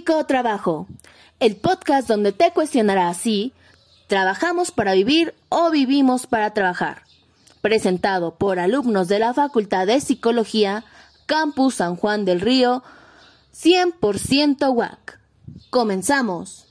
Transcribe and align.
Psicotrabajo, 0.00 0.86
el 1.40 1.56
podcast 1.56 2.08
donde 2.08 2.32
te 2.32 2.52
cuestionará 2.52 3.12
si 3.12 3.52
trabajamos 4.06 4.70
para 4.70 4.94
vivir 4.94 5.34
o 5.50 5.70
vivimos 5.70 6.26
para 6.26 6.54
trabajar. 6.54 7.02
Presentado 7.60 8.34
por 8.36 8.58
alumnos 8.58 9.08
de 9.08 9.18
la 9.18 9.34
Facultad 9.34 9.86
de 9.86 10.00
Psicología, 10.00 10.84
Campus 11.26 11.74
San 11.74 11.96
Juan 11.96 12.24
del 12.24 12.40
Río, 12.40 12.82
100% 13.54 14.74
WAC. 14.74 15.20
Comenzamos. 15.68 16.66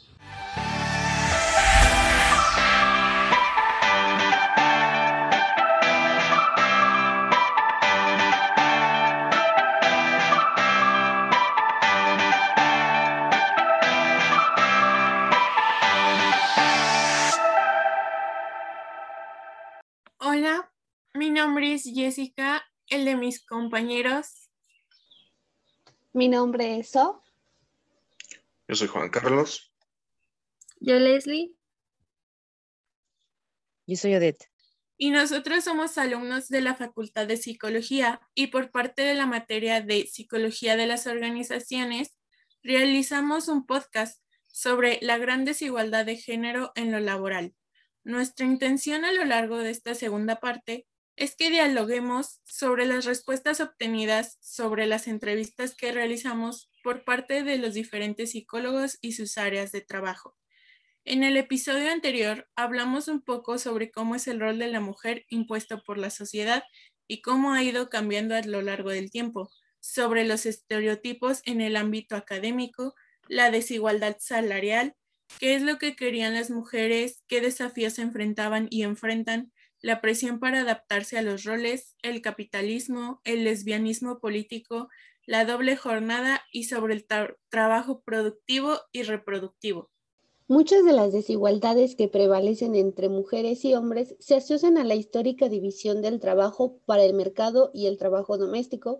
Nombre 21.49 21.73
es 21.73 21.84
Jessica, 21.84 22.63
el 22.89 23.05
de 23.05 23.16
mis 23.16 23.44
compañeros. 23.44 24.52
Mi 26.13 26.27
nombre 26.27 26.77
es 26.77 26.91
So. 26.91 27.23
Yo 28.67 28.75
soy 28.75 28.88
Juan 28.88 29.09
Carlos. 29.09 29.73
Yo 30.80 31.00
Leslie. 31.00 31.55
Yo 33.88 33.95
soy 33.95 34.14
Odette. 34.14 34.45
Y 34.95 35.09
nosotros 35.09 35.64
somos 35.64 35.97
alumnos 35.97 36.50
de 36.50 36.61
la 36.61 36.75
Facultad 36.75 37.25
de 37.25 37.38
Psicología 37.38 38.22
y 38.36 38.47
por 38.47 38.70
parte 38.70 39.02
de 39.02 39.16
la 39.16 39.25
materia 39.25 39.81
de 39.81 40.05
Psicología 40.05 40.75
de 40.75 40.86
las 40.86 41.08
Organizaciones, 41.08 42.16
realizamos 42.61 43.47
un 43.47 43.66
podcast 43.66 44.22
sobre 44.45 45.00
la 45.02 45.17
gran 45.17 45.45
desigualdad 45.45 46.05
de 46.05 46.17
género 46.17 46.72
en 46.75 46.92
lo 46.92 47.00
laboral. 47.00 47.55
Nuestra 48.03 48.45
intención 48.45 49.03
a 49.03 49.11
lo 49.11 49.25
largo 49.25 49.58
de 49.58 49.72
esta 49.72 49.95
segunda 49.95 50.39
parte 50.39 50.86
es 51.20 51.36
que 51.36 51.50
dialoguemos 51.50 52.39
sobre 52.45 52.86
las 52.86 53.03
respuestas 53.03 53.59
obtenidas 53.59 54.38
sobre 54.39 54.88
las 54.88 55.06
entrevistas 55.06 55.76
que 55.76 55.92
realizamos 55.92 56.72
por 56.81 57.03
parte 57.03 57.44
de 57.44 57.58
los 57.58 57.73
diferentes 57.73 58.31
psicólogos 58.31 58.98
y 59.02 59.11
sus 59.11 59.38
áreas 59.38 59.73
de 59.73 59.81
trabajo. 59.81 60.38
En 61.03 61.23
el 61.23 61.36
episodio 61.36 61.92
anterior 61.92 62.48
hablamos 62.56 63.09
un 63.09 63.22
poco 63.22 63.58
sobre 63.58 63.92
cómo 63.92 64.16
es 64.16 64.30
el 64.30 64.39
rol 64.39 64.59
de 64.59 64.70
la 64.70 64.80
mujer 64.80 65.26
impuesto 65.28 65.84
por 65.84 65.98
la 65.98 66.09
sociedad 66.09 66.64
y 67.06 67.22
cómo 67.22 67.52
ha 67.52 67.61
ido 67.64 67.89
cambiando 67.89 68.33
a 68.33 68.42
lo 68.42 68.61
largo 68.61 68.89
del 68.89 69.11
tiempo, 69.11 69.52
sobre 69.81 70.23
los 70.23 70.45
estereotipos 70.45 71.42
en 71.44 71.59
el 71.59 71.76
ámbito 71.76 72.16
académico, 72.16 72.95
la 73.28 73.52
desigualdad 73.52 74.16
salarial, 74.22 74.95
qué 75.38 75.56
es 75.56 75.64
lo 75.64 75.80
que 75.80 75.98
querían 75.98 76.33
las 76.33 76.50
mujeres, 76.50 77.23
qué 77.28 77.42
desafíos 77.42 77.95
se 77.95 78.04
enfrentaban 78.04 78.67
y 78.70 78.83
enfrentan, 78.83 79.52
la 79.81 80.02
presión 80.02 80.39
para 80.39 80.61
adaptarse 80.61 81.17
a 81.17 81.22
los 81.22 81.44
roles, 81.44 81.95
el 82.02 82.22
capitalismo, 82.22 83.22
el 83.23 83.44
lesbianismo 83.44 84.19
político, 84.19 84.89
la 85.25 85.45
doble 85.45 85.77
jornada 85.77 86.41
y 86.52 86.66
sobre 86.66 86.95
el 86.95 87.05
trabajo 87.49 88.02
productivo 88.02 88.80
y 88.91 89.03
reproductivo. 89.03 89.91
Muchas 90.47 90.83
de 90.83 90.94
las 90.94 91.13
desigualdades 91.13 91.95
que 91.95 92.08
prevalecen 92.08 92.73
entre 92.73 93.08
mujeres 93.08 93.63
y 93.66 93.75
hombres 93.75 94.15
se 94.20 94.36
asocian 94.36 94.80
a 94.80 94.83
la 94.83 94.95
histórica 94.95 95.48
división 95.48 96.02
del 96.02 96.20
trabajo 96.20 96.80
para 96.87 97.04
el 97.04 97.14
mercado 97.14 97.70
y 97.71 97.86
el 97.86 97.99
trabajo 97.99 98.39
doméstico 98.39 98.99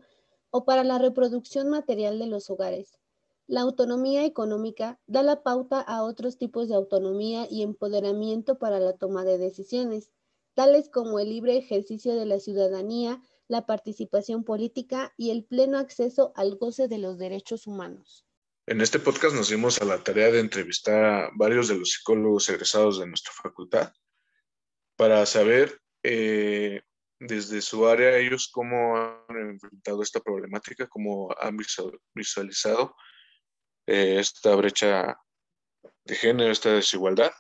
o 0.52 0.64
para 0.64 0.84
la 0.84 1.00
reproducción 1.00 1.70
material 1.70 2.20
de 2.20 2.28
los 2.28 2.52
hogares. 2.52 3.00
La 3.48 3.62
autonomía 3.62 4.26
económica 4.26 5.00
da 5.08 5.24
la 5.24 5.42
pauta 5.42 5.82
a 5.82 6.04
otros 6.04 6.38
tipos 6.38 6.68
de 6.68 6.76
autonomía 6.76 7.48
y 7.50 7.64
empoderamiento 7.64 8.60
para 8.60 8.80
la 8.80 8.94
toma 8.94 9.26
de 9.26 9.40
decisiones, 9.40 10.12
tales 10.60 10.90
como 10.90 11.22
el 11.22 11.30
libre 11.30 11.56
ejercicio 11.56 12.16
de 12.16 12.26
la 12.26 12.42
ciudadanía, 12.42 13.24
la 13.48 13.66
participación 13.66 14.44
política 14.44 15.14
y 15.16 15.32
el 15.32 15.46
pleno 15.46 15.78
acceso 15.78 16.34
al 16.36 16.58
goce 16.58 16.90
de 16.90 16.98
los 16.98 17.18
derechos 17.18 17.66
humanos. 17.66 18.28
En 18.68 18.82
este 18.82 19.00
podcast 19.00 19.34
nos 19.34 19.48
dimos 19.48 19.80
a 19.80 19.86
la 19.86 20.04
tarea 20.04 20.30
de 20.30 20.42
entrevistar 20.42 21.06
a 21.06 21.30
varios 21.34 21.70
de 21.70 21.76
los 21.76 21.92
psicólogos 21.92 22.50
egresados 22.50 23.00
de 23.00 23.08
nuestra 23.08 23.32
facultad 23.42 23.94
para 24.98 25.26
saber 25.26 25.80
eh, 26.04 26.82
desde 27.22 27.62
su 27.62 27.88
área 27.88 28.18
ellos 28.18 28.50
cómo 28.52 28.98
han 28.98 29.52
enfrentado 29.52 30.04
esta 30.04 30.20
problemática, 30.20 30.90
cómo 30.90 31.34
han 31.40 31.56
visualizado 32.14 32.98
eh, 33.88 34.20
esta 34.20 34.54
brecha 34.56 35.18
de 36.04 36.16
género, 36.16 36.52
esta 36.52 36.74
desigualdad. 36.74 37.32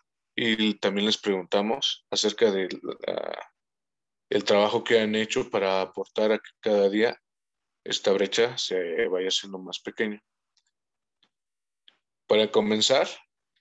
Y 0.42 0.76
también 0.76 1.06
les 1.06 1.18
preguntamos 1.18 2.06
acerca 2.10 2.50
del 2.50 2.80
el 4.30 4.44
trabajo 4.46 4.86
que 4.86 5.02
han 5.02 5.14
hecho 5.16 5.50
para 5.50 5.82
aportar 5.82 6.32
a 6.32 6.38
que 6.38 6.52
cada 6.62 6.88
día 6.88 7.22
esta 7.84 8.14
brecha 8.14 8.58
se 8.58 9.06
vaya 9.08 9.28
haciendo 9.28 9.60
más 9.60 9.80
pequeña. 9.80 10.24
Para 12.26 12.50
comenzar, 12.50 13.10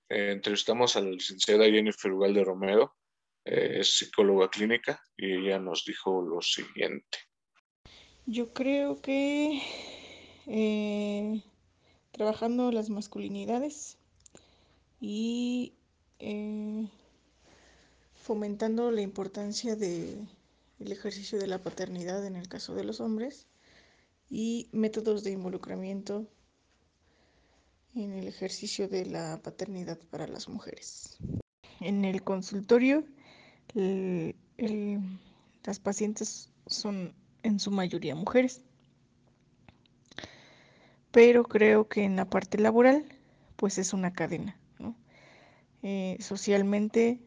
eh, 0.09 0.31
entrevistamos 0.31 0.95
a 0.95 1.01
la 1.01 1.11
licenciada 1.11 1.65
Jennifer 1.65 2.13
Ugalde 2.13 2.45
Romero, 2.45 2.95
eh, 3.45 3.79
es 3.81 3.99
psicóloga 3.99 4.49
clínica, 4.49 5.03
y 5.17 5.33
ella 5.33 5.59
nos 5.59 5.85
dijo 5.85 6.23
lo 6.23 6.41
siguiente. 6.43 7.19
Yo 8.25 8.53
creo 8.53 9.03
que 9.03 9.63
eh, 10.47 11.43
trabajando 12.13 12.71
las 12.71 12.89
masculinidades 12.89 13.99
y 15.01 15.73
eh, 16.19 16.89
fomentando 18.15 18.91
la 18.91 19.01
importancia 19.01 19.77
del 19.77 20.29
ejercicio 20.79 21.39
de 21.39 21.47
la 21.47 21.63
paternidad 21.63 22.25
en 22.27 22.37
el 22.37 22.49
caso 22.49 22.75
de 22.75 22.85
los 22.85 23.01
hombres 23.01 23.47
y 24.31 24.69
métodos 24.73 25.25
de 25.25 25.31
involucramiento 25.31 26.27
en 27.95 28.13
el 28.13 28.29
ejercicio 28.29 28.89
de 28.89 29.07
la 29.07 29.41
paternidad 29.43 29.99
para 30.11 30.27
las 30.27 30.49
mujeres. 30.49 31.17
En 31.81 32.05
el 32.05 32.23
consultorio, 32.23 33.05
las 33.75 35.81
pacientes 35.81 36.51
son 36.67 37.15
en 37.43 37.61
su 37.61 37.71
mayoría 37.71 38.15
mujeres 38.15 38.63
pero 41.11 41.45
creo 41.45 41.89
que 41.89 42.05
en 42.05 42.17
la 42.17 42.29
parte 42.29 42.59
laboral, 42.59 43.05
pues 43.57 43.79
es 43.79 43.93
una 43.93 44.13
cadena. 44.13 44.59
Eh, 45.83 46.17
socialmente 46.21 47.21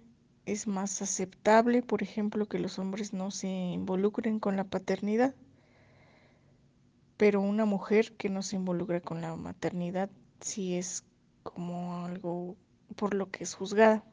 es 0.46 0.68
más 0.68 1.02
aceptable, 1.02 1.82
por 1.82 2.04
ejemplo, 2.04 2.48
que 2.48 2.60
los 2.60 2.80
hombres 2.80 3.14
no 3.14 3.32
se 3.32 3.48
involucren 3.48 4.40
con 4.40 4.58
la 4.58 4.66
paternidad, 4.66 5.36
pero 7.18 7.42
una 7.42 7.66
mujer 7.66 8.14
que 8.18 8.30
no 8.30 8.42
se 8.42 8.56
involucra 8.56 9.00
con 9.00 9.22
la 9.22 9.36
maternidad 9.36 10.10
sí 10.40 10.76
es 10.76 11.04
como 11.44 12.06
algo 12.06 12.56
por 12.96 13.14
lo 13.14 13.30
que 13.30 13.44
es 13.44 13.54
juzgada. 13.54 14.04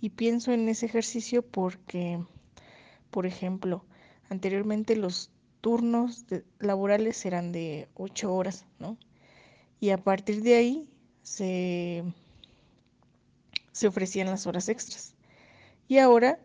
Y 0.00 0.10
pienso 0.10 0.52
en 0.52 0.68
ese 0.68 0.86
ejercicio 0.86 1.42
porque, 1.42 2.24
por 3.10 3.26
ejemplo, 3.26 3.84
anteriormente 4.28 4.96
los 4.96 5.30
turnos 5.60 6.24
laborales 6.58 7.24
eran 7.26 7.52
de 7.52 7.88
ocho 7.94 8.34
horas, 8.34 8.64
¿no? 8.78 8.96
Y 9.80 9.90
a 9.90 9.98
partir 9.98 10.42
de 10.42 10.54
ahí 10.54 10.88
se, 11.22 12.04
se 13.72 13.86
ofrecían 13.88 14.28
las 14.28 14.46
horas 14.46 14.68
extras. 14.68 15.14
Y 15.88 15.98
ahora 15.98 16.38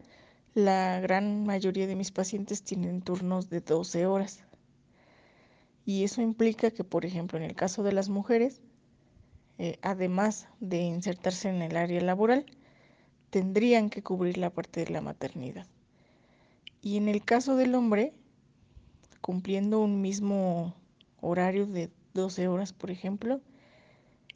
la 0.53 0.99
gran 1.01 1.45
mayoría 1.45 1.85
de 1.85 1.95
mis 1.95 2.11
pacientes 2.11 2.63
tienen 2.63 3.01
turnos 3.01 3.49
de 3.49 3.61
12 3.61 4.05
horas. 4.05 4.43
Y 5.85 6.03
eso 6.03 6.21
implica 6.21 6.71
que, 6.71 6.83
por 6.83 7.05
ejemplo, 7.05 7.37
en 7.37 7.43
el 7.43 7.55
caso 7.55 7.83
de 7.83 7.91
las 7.91 8.09
mujeres, 8.09 8.61
eh, 9.57 9.77
además 9.81 10.47
de 10.59 10.79
insertarse 10.79 11.49
en 11.49 11.61
el 11.61 11.77
área 11.77 12.01
laboral, 12.01 12.45
tendrían 13.29 13.89
que 13.89 14.01
cubrir 14.01 14.37
la 14.37 14.49
parte 14.49 14.85
de 14.85 14.91
la 14.91 15.01
maternidad. 15.01 15.67
Y 16.81 16.97
en 16.97 17.07
el 17.07 17.23
caso 17.23 17.55
del 17.55 17.75
hombre, 17.75 18.13
cumpliendo 19.21 19.79
un 19.81 20.01
mismo 20.01 20.73
horario 21.19 21.65
de 21.65 21.91
12 22.13 22.47
horas, 22.47 22.73
por 22.73 22.91
ejemplo, 22.91 23.41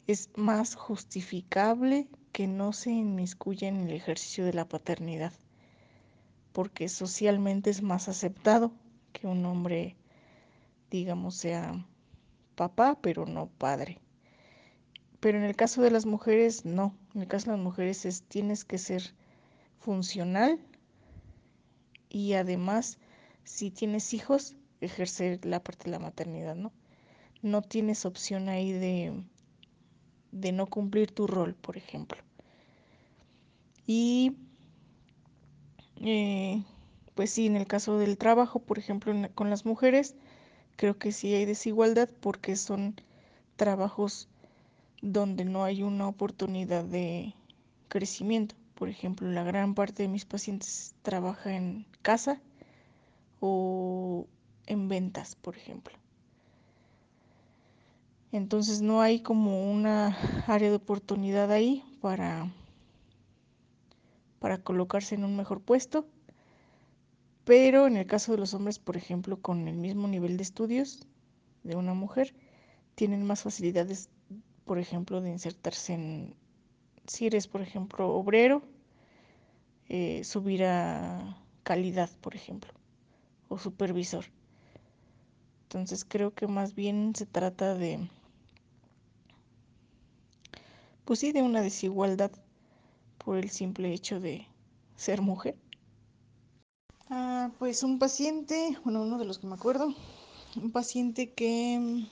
es 0.06 0.30
más 0.36 0.74
justificable 0.74 2.08
que 2.32 2.46
no 2.46 2.72
se 2.72 2.90
inmiscuya 2.90 3.68
en 3.68 3.88
el 3.88 3.92
ejercicio 3.92 4.44
de 4.44 4.52
la 4.52 4.68
paternidad, 4.68 5.32
porque 6.52 6.88
socialmente 6.88 7.70
es 7.70 7.82
más 7.82 8.08
aceptado 8.08 8.72
que 9.12 9.26
un 9.26 9.44
hombre, 9.44 9.96
digamos, 10.90 11.34
sea 11.34 11.84
papá, 12.54 12.98
pero 13.00 13.26
no 13.26 13.48
padre. 13.48 14.00
Pero 15.20 15.38
en 15.38 15.44
el 15.44 15.56
caso 15.56 15.82
de 15.82 15.90
las 15.90 16.06
mujeres, 16.06 16.64
no. 16.64 16.94
En 17.14 17.22
el 17.22 17.28
caso 17.28 17.50
de 17.50 17.56
las 17.56 17.64
mujeres 17.64 18.06
es 18.06 18.22
tienes 18.22 18.64
que 18.64 18.78
ser 18.78 19.02
funcional 19.78 20.58
y 22.08 22.34
además, 22.34 22.98
si 23.44 23.70
tienes 23.70 24.14
hijos, 24.14 24.56
ejercer 24.80 25.44
la 25.44 25.62
parte 25.62 25.84
de 25.84 25.90
la 25.92 25.98
maternidad, 25.98 26.56
¿no? 26.56 26.72
No 27.42 27.62
tienes 27.62 28.04
opción 28.04 28.48
ahí 28.48 28.72
de, 28.72 29.22
de 30.32 30.52
no 30.52 30.66
cumplir 30.66 31.10
tu 31.10 31.26
rol, 31.26 31.54
por 31.54 31.76
ejemplo. 31.76 32.18
Y 33.86 34.36
eh, 36.02 36.62
pues 37.14 37.30
sí, 37.30 37.46
en 37.46 37.56
el 37.56 37.66
caso 37.66 37.98
del 37.98 38.16
trabajo, 38.16 38.60
por 38.60 38.78
ejemplo, 38.78 39.12
con 39.34 39.50
las 39.50 39.66
mujeres, 39.66 40.14
creo 40.76 40.98
que 40.98 41.12
sí 41.12 41.34
hay 41.34 41.44
desigualdad 41.44 42.08
porque 42.20 42.56
son 42.56 42.94
trabajos 43.56 44.28
donde 45.02 45.44
no 45.44 45.64
hay 45.64 45.82
una 45.82 46.08
oportunidad 46.08 46.84
de 46.84 47.34
crecimiento. 47.88 48.54
Por 48.74 48.88
ejemplo, 48.88 49.28
la 49.30 49.44
gran 49.44 49.74
parte 49.74 50.04
de 50.04 50.08
mis 50.08 50.24
pacientes 50.24 50.94
trabaja 51.02 51.54
en 51.54 51.84
casa 52.02 52.40
o 53.40 54.26
en 54.66 54.88
ventas, 54.88 55.34
por 55.34 55.56
ejemplo. 55.56 55.99
Entonces 58.32 58.80
no 58.80 59.00
hay 59.00 59.20
como 59.20 59.70
una 59.70 60.16
área 60.46 60.70
de 60.70 60.76
oportunidad 60.76 61.50
ahí 61.50 61.82
para, 62.00 62.52
para 64.38 64.58
colocarse 64.58 65.14
en 65.16 65.24
un 65.24 65.36
mejor 65.36 65.60
puesto. 65.60 66.06
Pero 67.44 67.86
en 67.86 67.96
el 67.96 68.06
caso 68.06 68.32
de 68.32 68.38
los 68.38 68.54
hombres, 68.54 68.78
por 68.78 68.96
ejemplo, 68.96 69.40
con 69.40 69.66
el 69.66 69.76
mismo 69.76 70.06
nivel 70.06 70.36
de 70.36 70.44
estudios 70.44 71.06
de 71.64 71.74
una 71.74 71.94
mujer, 71.94 72.34
tienen 72.94 73.24
más 73.24 73.42
facilidades, 73.42 74.08
por 74.64 74.78
ejemplo, 74.78 75.20
de 75.20 75.30
insertarse 75.30 75.94
en, 75.94 76.34
si 77.06 77.26
eres, 77.26 77.48
por 77.48 77.60
ejemplo, 77.60 78.08
obrero, 78.14 78.62
eh, 79.88 80.22
subir 80.22 80.64
a 80.64 81.36
calidad, 81.64 82.10
por 82.20 82.36
ejemplo, 82.36 82.72
o 83.48 83.58
supervisor. 83.58 84.26
Entonces 85.64 86.04
creo 86.04 86.32
que 86.34 86.46
más 86.46 86.74
bien 86.74 87.14
se 87.16 87.26
trata 87.26 87.74
de, 87.74 88.08
pues 91.04 91.20
sí, 91.20 91.32
de 91.32 91.42
una 91.42 91.62
desigualdad 91.62 92.32
por 93.24 93.36
el 93.36 93.50
simple 93.50 93.92
hecho 93.92 94.20
de 94.20 94.46
ser 94.96 95.22
mujer. 95.22 95.56
Ah, 97.08 97.50
pues 97.58 97.82
un 97.82 97.98
paciente, 97.98 98.78
bueno, 98.84 99.02
uno 99.02 99.18
de 99.18 99.24
los 99.24 99.38
que 99.38 99.46
me 99.46 99.54
acuerdo, 99.54 99.94
un 100.56 100.70
paciente 100.70 101.32
que 101.32 101.78
mm, 101.80 102.06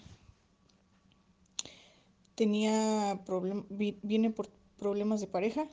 tenía 2.34 3.20
problem 3.24 3.66
viene 3.68 4.30
por 4.30 4.48
problemas 4.78 5.20
de 5.20 5.26
pareja 5.26 5.66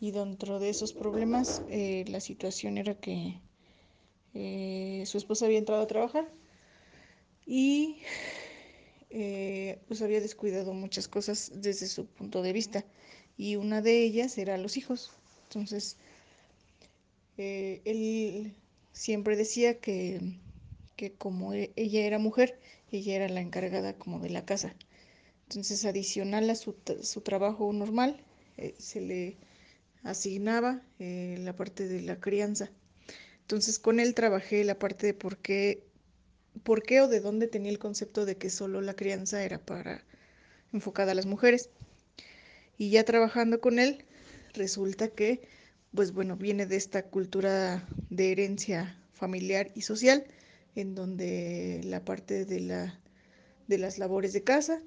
y 0.00 0.10
dentro 0.10 0.58
de 0.58 0.70
esos 0.70 0.92
problemas 0.92 1.62
eh, 1.68 2.04
la 2.08 2.20
situación 2.20 2.78
era 2.78 2.94
que 2.94 3.40
eh, 4.34 5.04
su 5.06 5.18
esposa 5.18 5.46
había 5.46 5.58
entrado 5.58 5.82
a 5.82 5.86
trabajar 5.86 6.30
y 7.46 7.98
eh, 9.16 9.78
pues 9.86 10.02
había 10.02 10.20
descuidado 10.20 10.74
muchas 10.74 11.06
cosas 11.06 11.52
desde 11.54 11.86
su 11.86 12.06
punto 12.06 12.42
de 12.42 12.52
vista 12.52 12.84
y 13.36 13.54
una 13.54 13.80
de 13.80 14.02
ellas 14.02 14.36
era 14.38 14.58
los 14.58 14.76
hijos. 14.76 15.12
Entonces, 15.44 15.96
eh, 17.38 17.80
él 17.84 18.56
siempre 18.92 19.36
decía 19.36 19.78
que, 19.78 20.20
que 20.96 21.12
como 21.12 21.54
e, 21.54 21.72
ella 21.76 22.04
era 22.04 22.18
mujer, 22.18 22.58
ella 22.90 23.14
era 23.14 23.28
la 23.28 23.40
encargada 23.40 23.96
como 23.96 24.18
de 24.18 24.30
la 24.30 24.44
casa. 24.44 24.74
Entonces, 25.44 25.84
adicional 25.84 26.50
a 26.50 26.56
su, 26.56 26.74
su 27.02 27.20
trabajo 27.20 27.72
normal, 27.72 28.20
eh, 28.56 28.74
se 28.78 29.00
le 29.00 29.36
asignaba 30.02 30.82
la 30.98 31.54
parte 31.54 31.86
de 31.86 32.02
la 32.02 32.18
crianza. 32.18 32.72
Entonces, 33.42 33.78
con 33.78 34.00
él 34.00 34.14
trabajé 34.14 34.64
la 34.64 34.78
parte 34.78 35.06
de 35.06 35.14
por 35.14 35.38
qué 35.38 35.84
por 36.62 36.82
qué 36.82 37.00
o 37.00 37.08
de 37.08 37.20
dónde 37.20 37.48
tenía 37.48 37.70
el 37.70 37.78
concepto 37.78 38.24
de 38.24 38.36
que 38.36 38.50
solo 38.50 38.80
la 38.80 38.94
crianza 38.94 39.42
era 39.42 39.58
para 39.58 40.04
enfocada 40.72 41.12
a 41.12 41.14
las 41.14 41.26
mujeres. 41.26 41.70
Y 42.78 42.90
ya 42.90 43.04
trabajando 43.04 43.60
con 43.60 43.78
él, 43.78 44.04
resulta 44.52 45.08
que, 45.08 45.48
pues 45.94 46.12
bueno, 46.12 46.36
viene 46.36 46.66
de 46.66 46.76
esta 46.76 47.04
cultura 47.04 47.86
de 48.10 48.32
herencia 48.32 48.98
familiar 49.12 49.70
y 49.74 49.82
social, 49.82 50.26
en 50.74 50.94
donde 50.94 51.80
la 51.84 52.04
parte 52.04 52.44
de, 52.44 52.60
la, 52.60 53.00
de 53.68 53.78
las 53.78 53.98
labores 53.98 54.32
de 54.32 54.42
casa 54.42 54.82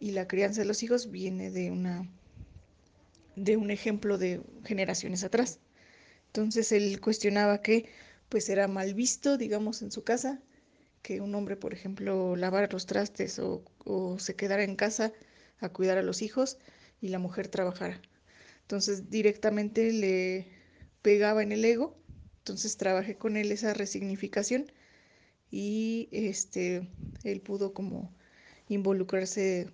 y 0.00 0.12
la 0.12 0.26
crianza 0.26 0.62
de 0.62 0.66
los 0.66 0.82
hijos 0.82 1.10
viene 1.10 1.50
de 1.50 1.70
una 1.70 2.08
de 3.36 3.58
un 3.58 3.70
ejemplo 3.70 4.16
de 4.16 4.40
generaciones 4.64 5.22
atrás. 5.22 5.60
Entonces 6.28 6.72
él 6.72 7.00
cuestionaba 7.00 7.60
que 7.60 7.86
pues 8.30 8.48
era 8.48 8.66
mal 8.66 8.94
visto, 8.94 9.36
digamos, 9.36 9.82
en 9.82 9.92
su 9.92 10.04
casa 10.04 10.40
que 11.06 11.20
un 11.20 11.32
hombre, 11.36 11.54
por 11.54 11.72
ejemplo, 11.72 12.34
lavara 12.34 12.66
los 12.72 12.86
trastes 12.86 13.38
o, 13.38 13.62
se 14.18 14.34
quedara 14.34 14.64
en 14.64 14.74
casa 14.74 15.12
a 15.60 15.68
cuidar 15.68 15.98
a 15.98 16.02
los 16.02 16.20
hijos 16.20 16.58
y 17.00 17.10
la 17.10 17.20
mujer 17.20 17.46
trabajara. 17.46 18.02
Entonces 18.62 19.08
directamente 19.08 19.92
le 19.92 20.48
pegaba 21.02 21.44
en 21.44 21.52
el 21.52 21.64
ego, 21.64 21.96
entonces 22.38 22.76
trabajé 22.76 23.16
con 23.16 23.36
él 23.36 23.52
esa 23.52 23.72
resignificación 23.72 24.72
y 25.48 26.08
este, 26.10 26.88
él 27.22 27.40
pudo 27.40 27.72
como 27.72 28.12
involucrarse, 28.68 29.70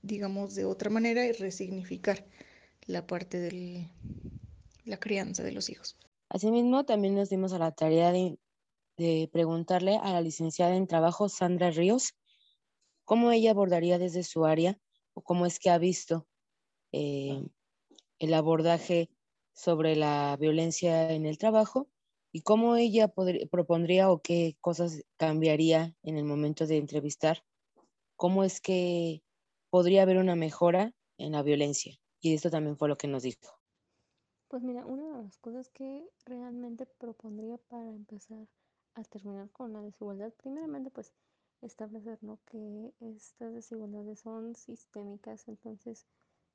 digamos, 0.00 0.54
de 0.54 0.64
otra 0.64 0.88
manera 0.88 1.26
y 1.26 1.32
resignificar 1.32 2.24
la 2.86 3.06
parte 3.06 3.38
de 3.40 3.90
la 4.86 4.96
crianza 4.96 5.42
de 5.42 5.52
los 5.52 5.68
hijos. 5.68 5.98
Asimismo, 6.30 6.86
también 6.86 7.14
nos 7.14 7.28
dimos 7.28 7.52
a 7.52 7.58
la 7.58 7.72
tarea 7.72 8.10
de 8.10 8.38
de 8.96 9.28
preguntarle 9.32 9.96
a 9.96 10.12
la 10.12 10.20
licenciada 10.20 10.76
en 10.76 10.86
trabajo 10.86 11.28
Sandra 11.28 11.70
Ríos 11.70 12.14
cómo 13.04 13.30
ella 13.32 13.50
abordaría 13.50 13.98
desde 13.98 14.22
su 14.22 14.44
área 14.44 14.78
o 15.14 15.22
cómo 15.22 15.46
es 15.46 15.58
que 15.58 15.70
ha 15.70 15.78
visto 15.78 16.26
eh, 16.92 17.42
el 18.18 18.34
abordaje 18.34 19.10
sobre 19.52 19.96
la 19.96 20.36
violencia 20.38 21.12
en 21.12 21.26
el 21.26 21.38
trabajo 21.38 21.88
y 22.32 22.42
cómo 22.42 22.76
ella 22.76 23.12
propondría 23.50 24.10
o 24.10 24.22
qué 24.22 24.56
cosas 24.60 25.04
cambiaría 25.18 25.94
en 26.02 26.16
el 26.16 26.24
momento 26.24 26.66
de 26.66 26.78
entrevistar, 26.78 27.44
cómo 28.16 28.42
es 28.44 28.60
que 28.60 29.22
podría 29.68 30.02
haber 30.02 30.16
una 30.16 30.34
mejora 30.34 30.94
en 31.18 31.32
la 31.32 31.42
violencia. 31.42 31.98
Y 32.20 32.34
esto 32.34 32.50
también 32.50 32.78
fue 32.78 32.88
lo 32.88 32.96
que 32.96 33.08
nos 33.08 33.24
dijo. 33.24 33.58
Pues 34.48 34.62
mira, 34.62 34.86
una 34.86 35.16
de 35.16 35.24
las 35.24 35.38
cosas 35.38 35.68
que 35.70 36.06
realmente 36.24 36.86
propondría 36.86 37.58
para 37.58 37.90
empezar 37.90 38.46
a 38.94 39.04
terminar 39.04 39.50
con 39.50 39.72
la 39.72 39.80
desigualdad, 39.80 40.32
primeramente 40.34 40.90
pues 40.90 41.12
establecer 41.62 42.18
que 42.46 42.92
estas 43.00 43.54
desigualdades 43.54 44.20
son 44.20 44.54
sistémicas, 44.54 45.46
entonces 45.48 46.06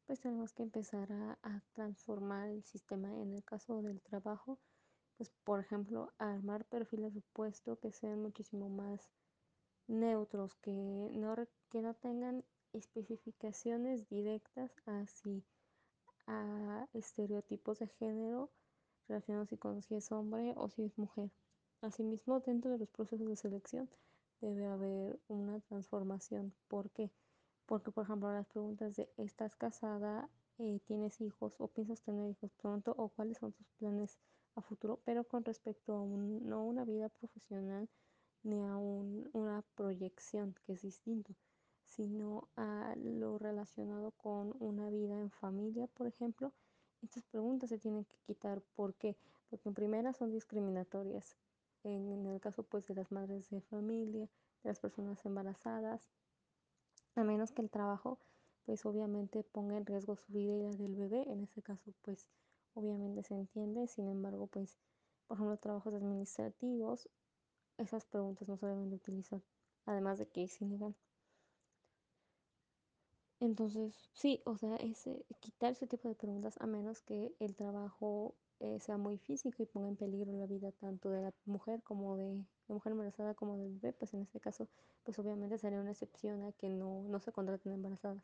pues 0.05 0.19
tenemos 0.21 0.53
que 0.53 0.63
empezar 0.63 1.11
a, 1.11 1.63
transformar 1.73 2.49
el 2.49 2.63
sistema 2.63 3.13
en 3.21 3.33
el 3.33 3.43
caso 3.43 3.81
del 3.81 4.01
trabajo, 4.01 4.59
pues 5.17 5.31
por 5.43 5.59
ejemplo 5.59 6.13
armar 6.17 6.65
perfiles 6.65 7.13
de 7.13 7.21
puesto 7.33 7.79
que 7.79 7.91
sean 7.91 8.21
muchísimo 8.21 8.69
más 8.69 9.09
neutros, 9.87 10.55
que 10.55 10.71
no, 10.71 11.35
que 11.69 11.81
no 11.81 11.93
tengan 11.95 12.43
especificaciones 12.73 14.07
directas 14.09 14.71
así 14.85 15.43
a 16.27 16.87
estereotipos 16.93 17.79
de 17.79 17.87
género 17.87 18.51
relacionados 19.07 19.49
con 19.59 19.81
si 19.81 19.95
es 19.95 20.11
hombre 20.11 20.53
o 20.57 20.69
si 20.69 20.83
es 20.83 20.97
mujer. 20.97 21.31
Asimismo, 21.81 22.39
dentro 22.39 22.71
de 22.71 22.79
los 22.79 22.89
procesos 22.89 23.27
de 23.27 23.35
selección 23.35 23.87
debe 24.41 24.65
haber 24.65 25.19
una 25.27 25.59
transformación. 25.59 26.53
¿Por 26.67 26.89
qué? 26.89 27.11
Porque, 27.67 27.91
por 27.91 28.05
ejemplo, 28.05 28.31
las 28.33 28.47
preguntas 28.47 28.95
de 28.95 29.09
¿estás 29.17 29.55
casada? 29.55 30.27
Eh, 30.57 30.79
¿Tienes 30.85 31.21
hijos? 31.21 31.55
¿O 31.59 31.67
piensas 31.67 32.01
tener 32.01 32.31
hijos 32.31 32.51
pronto? 32.53 32.95
¿O 32.97 33.09
cuáles 33.09 33.37
son 33.37 33.53
tus 33.53 33.67
planes 33.77 34.17
a 34.55 34.61
futuro? 34.61 35.01
Pero 35.05 35.23
con 35.23 35.45
respecto 35.45 35.93
a 35.93 36.01
un, 36.01 36.49
no 36.49 36.63
una 36.63 36.83
vida 36.83 37.09
profesional 37.09 37.87
ni 38.41 38.63
a 38.63 38.75
un, 38.75 39.29
una 39.33 39.63
proyección, 39.75 40.55
que 40.65 40.73
es 40.73 40.81
distinto, 40.81 41.35
sino 41.85 42.47
a 42.55 42.95
lo 42.97 43.37
relacionado 43.37 44.11
con 44.11 44.55
una 44.59 44.89
vida 44.89 45.19
en 45.19 45.29
familia, 45.29 45.85
por 45.87 46.07
ejemplo. 46.07 46.53
Estas 47.03 47.23
preguntas 47.25 47.69
se 47.69 47.77
tienen 47.77 48.05
que 48.05 48.17
quitar. 48.25 48.63
¿Por 48.75 48.95
qué? 48.95 49.15
Porque 49.49 49.69
en 49.69 49.75
primera 49.75 50.13
son 50.13 50.31
discriminatorias 50.31 51.37
en 51.83 52.25
el 52.25 52.39
caso 52.39 52.63
pues 52.63 52.85
de 52.87 52.95
las 52.95 53.11
madres 53.11 53.49
de 53.49 53.61
familia, 53.61 54.29
de 54.63 54.69
las 54.69 54.79
personas 54.79 55.25
embarazadas, 55.25 56.09
a 57.15 57.23
menos 57.23 57.51
que 57.51 57.61
el 57.61 57.69
trabajo 57.69 58.19
pues 58.65 58.85
obviamente 58.85 59.43
ponga 59.43 59.77
en 59.77 59.85
riesgo 59.85 60.15
su 60.15 60.33
vida 60.33 60.53
y 60.53 60.61
la 60.61 60.71
del 60.71 60.95
bebé, 60.95 61.23
en 61.31 61.43
ese 61.43 61.61
caso 61.61 61.93
pues 62.01 62.27
obviamente 62.73 63.23
se 63.23 63.33
entiende, 63.33 63.87
sin 63.87 64.07
embargo 64.09 64.47
pues 64.47 64.77
por 65.27 65.37
ejemplo 65.37 65.57
trabajos 65.57 65.93
administrativos, 65.93 67.09
esas 67.77 68.05
preguntas 68.05 68.47
no 68.47 68.57
se 68.57 68.65
deben 68.65 68.89
de 68.89 68.95
utilizar, 68.95 69.41
además 69.85 70.19
de 70.19 70.27
que 70.27 70.43
es 70.43 70.61
ilegal. 70.61 70.95
Entonces, 73.39 74.09
sí, 74.13 74.41
o 74.45 74.57
sea, 74.57 74.75
ese, 74.77 75.23
quitar 75.39 75.71
ese 75.71 75.85
tipo 75.85 76.09
de 76.09 76.15
preguntas 76.15 76.57
a 76.59 76.65
menos 76.65 77.01
que 77.01 77.35
el 77.39 77.55
trabajo 77.55 78.35
eh, 78.59 78.79
sea 78.79 78.97
muy 78.97 79.17
físico 79.17 79.61
y 79.61 79.65
ponga 79.67 79.87
en 79.87 79.95
peligro 79.95 80.31
la 80.33 80.47
vida 80.47 80.71
tanto 80.71 81.09
de 81.11 81.21
la 81.21 81.33
mujer 81.45 81.83
como 81.83 82.17
de 82.17 82.43
la 82.67 82.75
mujer 82.75 82.91
embarazada 82.93 83.35
como 83.35 83.57
del 83.57 83.77
bebé, 83.79 83.93
pues 83.93 84.13
en 84.13 84.21
este 84.21 84.39
caso, 84.39 84.67
pues 85.03 85.19
obviamente 85.19 85.57
sería 85.57 85.79
una 85.79 85.91
excepción 85.91 86.43
a 86.43 86.51
que 86.53 86.69
no, 86.69 87.03
no 87.07 87.19
se 87.19 87.31
contraten 87.31 87.73
embarazadas. 87.73 88.23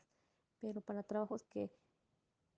pero 0.62 0.82
para 0.82 1.04
trabajos 1.04 1.44
que 1.44 1.70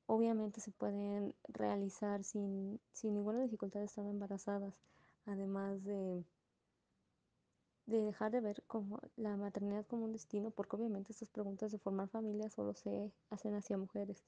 obviamente 0.08 0.62
se 0.62 0.72
pueden 0.72 1.36
realizar 1.48 2.24
sin, 2.24 2.80
sin 2.94 3.14
ninguna 3.16 3.42
dificultad 3.42 3.84
estando 3.84 4.12
embarazadas, 4.12 4.80
además 5.26 5.84
de, 5.84 6.24
de 7.88 8.02
dejar 8.02 8.32
de 8.32 8.42
ver 8.42 8.64
como 8.68 9.00
la 9.16 9.36
maternidad 9.36 9.86
como 9.88 10.06
un 10.06 10.14
destino, 10.14 10.52
porque 10.52 10.76
obviamente 10.76 11.12
estas 11.12 11.30
preguntas 11.30 11.72
de 11.72 11.80
formar 11.80 12.08
familia 12.10 12.50
solo 12.50 12.74
se 12.74 13.12
hacen 13.30 13.56
hacia 13.56 13.78
mujeres. 13.78 14.24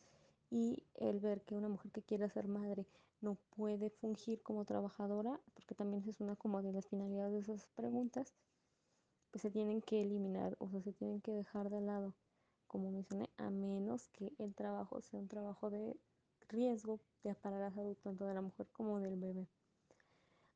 Y 0.50 0.84
el 0.96 1.20
ver 1.20 1.42
que 1.42 1.56
una 1.56 1.70
mujer 1.70 1.92
que 1.92 2.04
quiera 2.04 2.30
ser 2.30 2.48
madre 2.48 2.86
no 3.22 3.36
puede 3.56 3.90
fungir 3.90 4.42
como 4.42 4.66
trabajadora, 4.66 5.40
porque 5.54 5.76
también 5.76 6.04
es 6.08 6.22
una 6.22 6.36
como 6.36 6.62
de 6.62 6.72
las 6.72 6.88
finalidades 6.88 7.48
de 7.48 7.54
esas 7.54 7.68
preguntas, 7.76 8.34
pues 9.32 9.42
se 9.42 9.52
tienen 9.52 9.82
que 9.82 10.02
eliminar, 10.02 10.56
o 10.60 10.70
sea, 10.70 10.82
se 10.82 10.94
tienen 10.94 11.22
que 11.22 11.34
dejar 11.34 11.70
de 11.70 11.82
lado 11.82 12.14
como 12.68 12.92
mencioné, 12.92 13.30
a 13.38 13.50
menos 13.50 14.10
que 14.10 14.34
el 14.38 14.54
trabajo 14.54 15.02
sea 15.02 15.20
un 15.20 15.28
trabajo 15.28 15.70
de 15.70 15.98
riesgo 16.50 17.00
para 17.42 17.60
la 17.60 17.72
salud 17.72 17.98
tanto 18.04 18.26
de 18.26 18.34
la 18.34 18.42
mujer 18.42 18.68
como 18.72 19.00
del 19.00 19.18
bebé. 19.18 19.48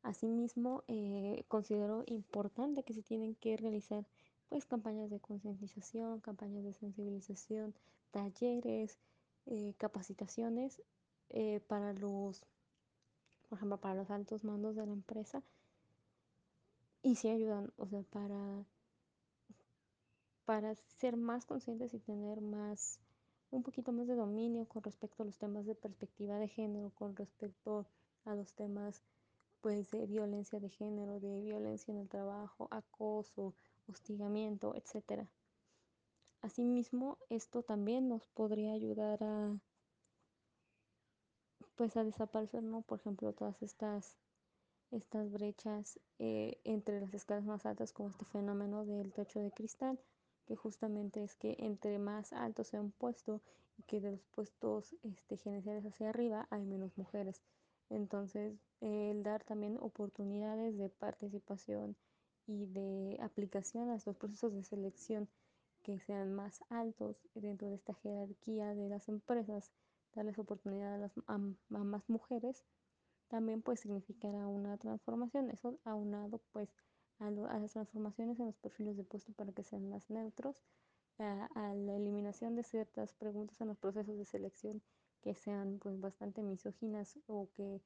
Asimismo, 0.03 0.83
eh, 0.87 1.43
considero 1.47 2.03
importante 2.07 2.83
que 2.83 2.93
se 2.93 3.03
tienen 3.03 3.35
que 3.35 3.57
realizar 3.57 4.05
pues 4.49 4.65
campañas 4.65 5.09
de 5.09 5.19
concientización, 5.19 6.19
campañas 6.19 6.63
de 6.63 6.73
sensibilización, 6.73 7.73
talleres, 8.11 8.99
eh, 9.45 9.73
capacitaciones 9.77 10.81
eh, 11.29 11.61
para 11.67 11.93
los, 11.93 12.45
por 13.49 13.57
ejemplo, 13.57 13.79
para 13.79 13.95
los 13.95 14.09
altos 14.11 14.43
mandos 14.43 14.75
de 14.75 14.85
la 14.85 14.93
empresa 14.93 15.43
y 17.03 17.15
si 17.15 17.29
ayudan, 17.29 17.71
o 17.77 17.87
sea, 17.87 18.03
para 18.03 18.65
para 20.51 20.75
ser 20.75 21.15
más 21.15 21.45
conscientes 21.45 21.93
y 21.93 21.99
tener 21.99 22.41
más, 22.41 22.99
un 23.51 23.63
poquito 23.63 23.93
más 23.93 24.07
de 24.07 24.15
dominio 24.15 24.65
con 24.65 24.83
respecto 24.83 25.23
a 25.23 25.25
los 25.25 25.37
temas 25.37 25.65
de 25.65 25.75
perspectiva 25.75 26.37
de 26.37 26.49
género, 26.49 26.91
con 26.91 27.15
respecto 27.15 27.87
a 28.25 28.35
los 28.35 28.53
temas 28.53 29.01
pues 29.61 29.91
de 29.91 30.05
violencia 30.07 30.59
de 30.59 30.69
género, 30.69 31.19
de 31.19 31.39
violencia 31.39 31.93
en 31.93 31.99
el 31.99 32.09
trabajo, 32.09 32.67
acoso, 32.71 33.53
hostigamiento, 33.87 34.75
etc. 34.75 35.25
Asimismo, 36.41 37.17
esto 37.29 37.63
también 37.63 38.07
nos 38.07 38.27
podría 38.27 38.73
ayudar 38.73 39.23
a 39.23 39.57
pues 41.75 41.95
a 41.97 42.03
desaparecer, 42.03 42.63
¿no? 42.63 42.81
Por 42.81 42.99
ejemplo, 42.99 43.33
todas 43.33 43.61
estas 43.61 44.17
estas 44.91 45.31
brechas 45.31 45.99
eh, 46.19 46.59
entre 46.65 46.99
las 46.99 47.13
escalas 47.13 47.45
más 47.45 47.65
altas 47.65 47.93
como 47.93 48.09
este 48.09 48.25
fenómeno 48.25 48.85
del 48.85 49.13
techo 49.13 49.39
de 49.39 49.51
cristal 49.51 49.97
que 50.45 50.55
justamente 50.55 51.23
es 51.23 51.35
que 51.35 51.55
entre 51.59 51.97
más 51.97 52.33
alto 52.33 52.63
sea 52.63 52.81
un 52.81 52.91
puesto 52.91 53.41
y 53.77 53.83
que 53.83 54.01
de 54.01 54.11
los 54.11 54.25
puestos 54.25 54.95
este, 55.03 55.37
gerenciales 55.37 55.85
hacia 55.85 56.09
arriba 56.09 56.47
hay 56.49 56.65
menos 56.65 56.97
mujeres. 56.97 57.41
Entonces, 57.89 58.59
el 58.81 59.23
dar 59.23 59.43
también 59.43 59.77
oportunidades 59.77 60.77
de 60.77 60.89
participación 60.89 61.95
y 62.47 62.65
de 62.65 63.17
aplicación 63.21 63.89
a 63.89 63.95
estos 63.95 64.17
procesos 64.17 64.53
de 64.53 64.63
selección 64.63 65.29
que 65.83 65.99
sean 65.99 66.33
más 66.33 66.63
altos 66.69 67.17
dentro 67.33 67.69
de 67.69 67.75
esta 67.75 67.93
jerarquía 67.95 68.73
de 68.75 68.89
las 68.89 69.07
empresas, 69.09 69.71
darles 70.13 70.37
oportunidad 70.39 70.95
a, 70.95 70.97
las, 70.97 71.13
a, 71.27 71.37
más 71.69 72.09
mujeres, 72.09 72.63
también 73.27 73.61
pues 73.61 73.79
significará 73.79 74.47
una 74.47 74.77
transformación. 74.77 75.49
Eso 75.49 75.79
aunado 75.85 76.41
pues 76.51 76.69
a, 77.19 77.31
las 77.31 77.71
transformaciones 77.73 78.39
en 78.39 78.47
los 78.47 78.57
perfiles 78.57 78.97
de 78.97 79.03
puesto 79.03 79.31
para 79.33 79.51
que 79.51 79.63
sean 79.63 79.89
más 79.89 80.09
neutros, 80.09 80.63
a, 81.19 81.73
la 81.75 81.95
eliminación 81.95 82.55
de 82.55 82.63
ciertas 82.63 83.13
preguntas 83.13 83.61
en 83.61 83.67
los 83.67 83.77
procesos 83.77 84.17
de 84.17 84.25
selección 84.25 84.81
que 85.21 85.35
sean 85.35 85.77
pues 85.79 85.99
bastante 85.99 86.41
misóginas 86.41 87.19
o 87.27 87.49
que 87.53 87.81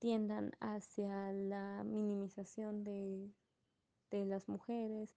tiendan 0.00 0.52
hacia 0.60 1.32
la 1.32 1.84
minimización 1.84 2.82
de, 2.82 3.30
de 4.10 4.24
las 4.26 4.48
mujeres, 4.48 5.16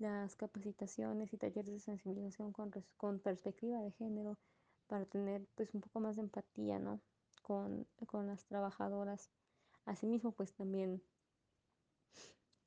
las 0.00 0.34
capacitaciones 0.34 1.32
y 1.32 1.36
talleres 1.36 1.72
de 1.72 1.78
sensibilización 1.78 2.52
con, 2.52 2.72
con, 2.96 3.20
perspectiva 3.20 3.80
de 3.80 3.92
género 3.92 4.38
para 4.86 5.04
tener 5.04 5.46
pues 5.54 5.74
un 5.74 5.82
poco 5.82 6.00
más 6.00 6.16
de 6.16 6.22
empatía 6.22 6.78
¿no? 6.78 7.00
con, 7.42 7.86
con 8.06 8.26
las 8.26 8.44
trabajadoras. 8.46 9.30
Asimismo 9.84 10.32
pues 10.32 10.52
también 10.54 11.02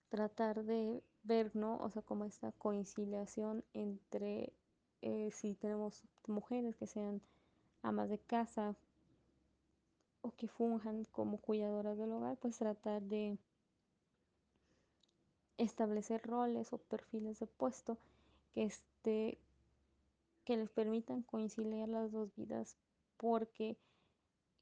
tratar 0.09 0.63
de 0.63 1.03
ver, 1.23 1.55
¿no? 1.55 1.77
O 1.77 1.89
sea, 1.89 2.03
como 2.03 2.25
esta 2.25 2.51
conciliación 2.51 3.63
entre 3.73 4.53
eh, 5.01 5.31
si 5.31 5.55
tenemos 5.55 6.03
mujeres 6.27 6.75
que 6.77 6.85
sean 6.85 7.21
amas 7.81 8.09
de 8.09 8.19
casa 8.19 8.75
o 10.21 10.31
que 10.31 10.47
funjan 10.47 11.03
como 11.05 11.39
cuidadoras 11.39 11.97
del 11.97 12.11
hogar, 12.11 12.37
pues 12.37 12.57
tratar 12.57 13.01
de 13.01 13.37
establecer 15.63 16.21
roles 16.23 16.73
o 16.73 16.77
perfiles 16.77 17.39
de 17.39 17.47
puesto 17.47 17.97
que 18.53 18.63
este 18.65 19.37
que 20.45 20.57
les 20.57 20.69
permitan 20.69 21.21
conciliar 21.23 21.87
las 21.87 22.11
dos 22.11 22.35
vidas 22.35 22.75
porque 23.17 23.77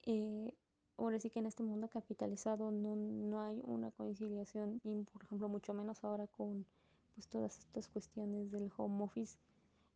eh, 0.04 0.54
ahora 0.98 1.20
sí 1.20 1.30
que 1.30 1.40
en 1.40 1.48
este 1.48 1.64
mundo 1.64 1.88
capitalizado 1.88 2.72
no, 2.72 2.96
no 2.96 3.42
hay 3.42 3.60
una 3.64 3.92
conciliación 3.92 4.80
y 4.84 5.04
por 5.04 5.24
ejemplo 5.24 5.50
mucho 5.50 5.74
menos 5.74 6.04
ahora 6.04 6.28
con 6.28 6.66
pues 7.16 7.28
todas 7.28 7.58
estas 7.60 7.88
cuestiones 7.88 8.52
del 8.52 8.72
home 8.78 9.04
office 9.04 9.38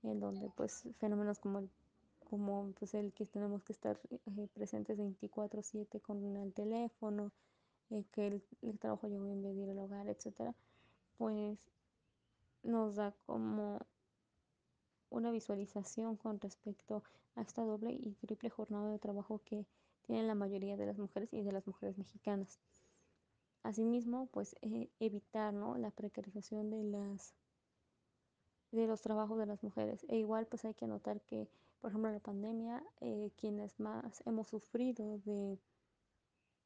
en 0.04 0.20
donde 0.20 0.50
pues 0.56 0.84
fenómenos 0.98 1.40
como 1.40 1.60
el 1.60 1.70
como 2.30 2.74
pues 2.80 2.96
el 2.96 3.14
que 3.14 3.26
tenemos 3.28 3.64
que 3.64 3.74
estar 3.74 4.00
eh, 4.10 4.48
presentes 4.54 4.98
24/7 4.98 6.02
con 6.02 6.36
el 6.36 6.54
teléfono 6.54 7.32
eh, 7.92 8.04
que 8.12 8.28
el, 8.28 8.44
el, 8.64 8.80
trabajo 8.80 9.08
llegó 9.08 9.26
a 9.26 9.30
invadir 9.30 9.70
el 9.70 9.78
hogar 9.78 10.08
etcétera 10.08 10.56
pues 11.18 11.60
nos 12.64 12.96
da 12.96 13.14
como 13.26 13.80
una 15.10 15.32
visualización 15.32 16.18
con 16.18 16.40
respecto 16.40 17.04
a 17.36 17.42
esta 17.42 17.64
doble 17.64 17.92
y 17.92 18.14
triple 18.22 18.50
jornada 18.50 18.90
de 18.90 19.00
trabajo 19.00 19.42
que 19.46 19.66
tienen 20.04 20.28
la 20.28 20.36
mayoría 20.36 20.78
de 20.78 20.86
las 20.86 20.98
mujeres 20.98 21.34
y 21.34 21.42
de 21.42 21.52
las 21.52 21.66
mujeres 21.68 21.98
mexicanas. 21.98 22.60
Asimismo, 23.64 24.28
pues 24.28 24.56
eh, 24.62 24.90
evitar 25.00 25.54
¿no? 25.54 25.78
la 25.78 25.92
precarización 25.92 26.70
de 26.70 26.84
las 26.84 27.34
de 28.72 28.88
los 28.88 29.02
trabajos 29.02 29.40
de 29.40 29.46
las 29.46 29.64
mujeres. 29.64 30.06
E 30.10 30.18
igual 30.18 30.48
pues 30.48 30.66
hay 30.66 30.74
que 30.74 30.86
anotar 30.86 31.22
que, 31.22 31.48
por 31.80 31.92
ejemplo, 31.92 32.12
la 32.12 32.20
pandemia, 32.20 32.84
eh, 33.00 33.32
quienes 33.38 33.80
más 33.80 34.22
hemos 34.26 34.48
sufrido 34.48 35.18
de 35.20 35.58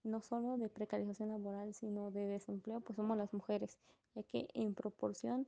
no 0.04 0.22
solo 0.22 0.58
de 0.58 0.70
precarización 0.70 1.30
laboral, 1.30 1.74
sino 1.74 2.12
de 2.12 2.28
desempleo, 2.28 2.82
pues 2.82 2.96
somos 2.96 3.18
las 3.18 3.34
mujeres, 3.34 3.78
ya 4.16 4.24
que 4.24 4.48
en 4.54 4.74
proporción 4.76 5.48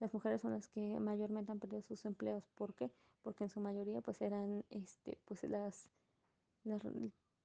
las 0.00 0.12
mujeres 0.14 0.40
son 0.40 0.52
las 0.52 0.68
que 0.68 0.98
mayormente 0.98 1.52
han 1.52 1.60
perdido 1.60 1.82
sus 1.82 2.04
empleos. 2.04 2.48
¿Por 2.56 2.74
qué? 2.74 2.90
Porque 3.22 3.44
en 3.44 3.50
su 3.50 3.60
mayoría 3.60 4.00
pues 4.00 4.20
eran 4.20 4.64
este, 4.70 5.18
pues 5.26 5.44
las, 5.44 5.88
las 6.64 6.82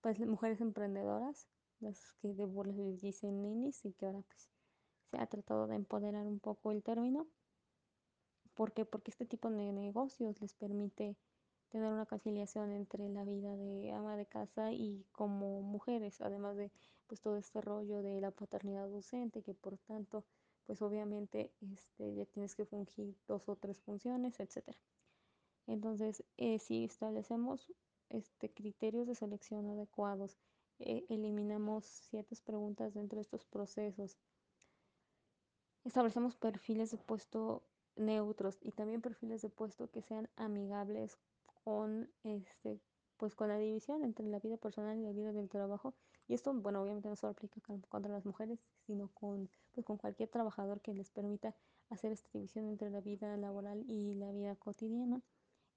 pues 0.01 0.19
mujeres 0.19 0.59
emprendedoras, 0.61 1.47
las 1.79 2.13
que 2.21 2.33
de 2.33 2.45
burlas 2.45 2.77
les 2.77 3.01
dicen 3.01 3.41
ninis 3.41 3.85
y 3.85 3.93
que 3.93 4.07
ahora 4.07 4.21
pues 4.21 4.49
se 5.11 5.17
ha 5.17 5.27
tratado 5.27 5.67
de 5.67 5.75
empoderar 5.75 6.25
un 6.25 6.39
poco 6.39 6.71
el 6.71 6.81
término. 6.83 7.27
¿Por 8.55 8.73
qué? 8.73 8.85
Porque 8.85 9.11
este 9.11 9.25
tipo 9.25 9.51
de 9.51 9.71
negocios 9.71 10.41
les 10.41 10.55
permite 10.55 11.15
tener 11.69 11.91
una 11.91 12.05
conciliación 12.05 12.71
entre 12.71 13.09
la 13.09 13.23
vida 13.23 13.55
de 13.55 13.91
ama 13.91 14.15
de 14.15 14.25
casa 14.25 14.71
y 14.71 15.05
como 15.11 15.61
mujeres, 15.61 16.21
además 16.21 16.57
de 16.57 16.71
pues 17.07 17.21
todo 17.21 17.37
este 17.37 17.61
rollo 17.61 18.01
de 18.01 18.21
la 18.21 18.31
paternidad 18.31 18.89
docente, 18.89 19.41
que 19.41 19.53
por 19.53 19.77
tanto 19.77 20.25
pues 20.65 20.81
obviamente 20.81 21.53
este, 21.73 22.13
ya 22.13 22.25
tienes 22.25 22.55
que 22.55 22.65
fungir 22.65 23.15
dos 23.27 23.47
o 23.47 23.55
tres 23.55 23.79
funciones, 23.81 24.39
etcétera. 24.39 24.77
Entonces, 25.65 26.23
eh, 26.37 26.59
si 26.59 26.83
establecemos 26.83 27.71
este, 28.09 28.51
criterios 28.53 29.07
de 29.07 29.15
selección 29.15 29.69
adecuados, 29.69 30.37
eh, 30.79 31.05
eliminamos 31.09 31.85
ciertas 31.85 32.41
preguntas 32.41 32.93
dentro 32.93 33.17
de 33.17 33.21
estos 33.21 33.45
procesos, 33.45 34.17
establecemos 35.83 36.35
perfiles 36.35 36.91
de 36.91 36.97
puesto 36.97 37.63
neutros 37.95 38.59
y 38.61 38.71
también 38.73 39.01
perfiles 39.01 39.41
de 39.41 39.49
puesto 39.49 39.89
que 39.89 40.01
sean 40.01 40.29
amigables 40.35 41.17
con 41.67 42.09
este 42.23 42.79
pues 43.17 43.35
con 43.35 43.49
la 43.49 43.57
división 43.57 44.05
entre 44.05 44.25
la 44.25 44.39
vida 44.39 44.55
personal 44.55 44.97
y 44.97 45.03
la 45.03 45.11
vida 45.11 45.33
del 45.33 45.49
trabajo 45.49 45.93
y 46.29 46.33
esto 46.33 46.53
bueno 46.53 46.81
obviamente 46.81 47.09
no 47.09 47.17
solo 47.17 47.31
aplica 47.31 47.59
contra 47.89 48.09
las 48.09 48.25
mujeres 48.25 48.57
sino 48.85 49.09
con 49.09 49.49
pues 49.73 49.85
con 49.85 49.97
cualquier 49.97 50.29
trabajador 50.29 50.79
que 50.79 50.93
les 50.93 51.11
permita 51.11 51.53
hacer 51.89 52.13
esta 52.13 52.29
división 52.31 52.69
entre 52.69 52.89
la 52.89 53.01
vida 53.01 53.35
laboral 53.35 53.83
y 53.89 54.13
la 54.15 54.31
vida 54.31 54.55
cotidiana 54.55 55.21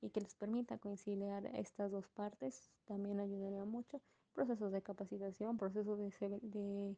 y 0.00 0.10
que 0.10 0.20
les 0.20 0.36
permita 0.36 0.78
conciliar 0.78 1.44
estas 1.56 1.90
dos 1.90 2.06
partes 2.08 2.70
también 2.84 3.18
ayudaría 3.18 3.64
mucho. 3.64 4.00
Procesos 4.32 4.70
de 4.70 4.82
capacitación, 4.82 5.58
procesos 5.58 5.98
de, 5.98 6.38
de 6.42 6.96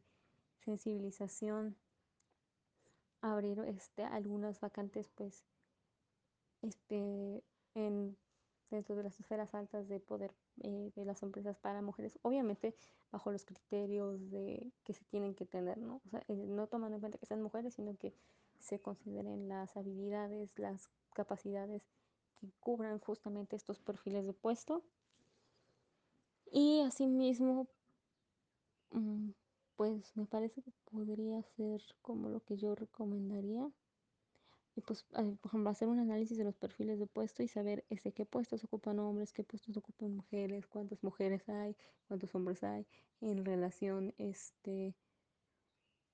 sensibilización, 0.59 1.75
abrir 3.21 3.59
este, 3.61 4.03
algunas 4.03 4.59
vacantes 4.59 5.09
pues 5.15 5.43
este, 6.61 7.43
en, 7.73 8.15
dentro 8.75 8.95
de 8.95 9.03
las 9.03 9.19
esferas 9.19 9.53
altas 9.53 9.87
de 9.87 9.99
poder 9.99 10.33
eh, 10.61 10.91
de 10.95 11.05
las 11.05 11.23
empresas 11.23 11.57
para 11.57 11.81
mujeres, 11.81 12.17
obviamente 12.21 12.75
bajo 13.11 13.31
los 13.31 13.45
criterios 13.45 14.29
de 14.31 14.71
que 14.83 14.93
se 14.93 15.05
tienen 15.05 15.35
que 15.35 15.45
tener, 15.45 15.77
¿no? 15.77 16.01
O 16.05 16.09
sea, 16.09 16.23
eh, 16.27 16.35
no 16.35 16.67
tomando 16.67 16.95
en 16.95 17.01
cuenta 17.01 17.17
que 17.17 17.25
sean 17.25 17.41
mujeres, 17.41 17.75
sino 17.75 17.95
que 17.97 18.13
se 18.59 18.79
consideren 18.79 19.47
las 19.47 19.75
habilidades, 19.77 20.57
las 20.57 20.89
capacidades 21.13 21.83
que 22.39 22.51
cubran 22.59 22.99
justamente 22.99 23.55
estos 23.55 23.79
perfiles 23.79 24.25
de 24.25 24.33
puesto. 24.33 24.83
Y 26.51 26.81
asimismo, 26.81 27.67
mm, 28.91 29.31
pues 29.75 30.15
me 30.15 30.25
parece 30.25 30.61
que 30.61 30.71
podría 30.91 31.41
ser 31.43 31.81
como 32.01 32.29
lo 32.29 32.39
que 32.41 32.57
yo 32.57 32.75
recomendaría. 32.75 33.69
Y 34.75 34.81
pues, 34.81 35.03
por 35.03 35.23
ejemplo, 35.45 35.69
hacer 35.69 35.87
un 35.87 35.99
análisis 35.99 36.37
de 36.37 36.43
los 36.43 36.55
perfiles 36.55 36.99
de 36.99 37.05
puesto 37.05 37.43
y 37.43 37.47
saber 37.47 37.85
ese, 37.89 38.11
qué 38.11 38.25
puestos 38.25 38.63
ocupan 38.63 38.99
hombres, 38.99 39.31
qué 39.31 39.43
puestos 39.43 39.77
ocupan 39.77 40.15
mujeres, 40.15 40.65
cuántas 40.65 41.03
mujeres 41.03 41.47
hay, 41.47 41.75
cuántos 42.07 42.33
hombres 42.33 42.63
hay 42.63 42.87
en 43.21 43.45
relación, 43.45 44.15
este, 44.17 44.95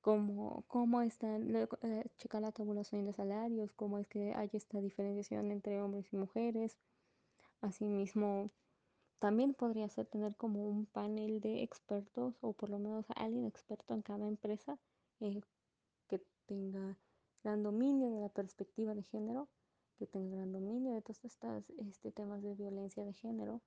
cómo, 0.01 0.65
cómo 0.67 1.01
están, 1.01 1.55
eh, 1.55 2.05
checar 2.17 2.41
la 2.41 2.51
tabulación 2.51 3.05
de 3.05 3.13
salarios, 3.13 3.71
cómo 3.73 3.97
es 3.97 4.07
que 4.07 4.33
hay 4.35 4.49
esta 4.53 4.81
diferenciación 4.81 5.51
entre 5.51 5.81
hombres 5.81 6.11
y 6.11 6.17
mujeres. 6.17 6.77
Asimismo, 7.61 8.51
también 9.19 9.53
podría 9.53 9.89
ser 9.89 10.05
tener 10.07 10.35
como 10.35 10.65
un 10.65 10.85
panel 10.85 11.41
de 11.41 11.63
expertos 11.63 12.37
o 12.41 12.53
por 12.53 12.69
lo 12.69 12.79
menos 12.79 13.05
alguien 13.15 13.45
experto 13.45 13.93
en 13.93 14.01
cada 14.01 14.27
empresa 14.27 14.79
eh, 15.19 15.41
que 16.07 16.21
tenga 16.45 16.97
gran 17.43 17.63
dominio 17.63 18.09
de 18.09 18.21
la 18.21 18.29
perspectiva 18.29 18.93
de 18.95 19.03
género, 19.03 19.49
que 19.97 20.07
tenga 20.07 20.37
gran 20.37 20.51
dominio 20.51 20.93
de 20.93 21.01
todos 21.01 21.23
estos 21.25 21.63
este, 21.77 22.11
temas 22.11 22.41
de 22.41 22.55
violencia 22.55 23.03
de 23.03 23.13
género 23.13 23.61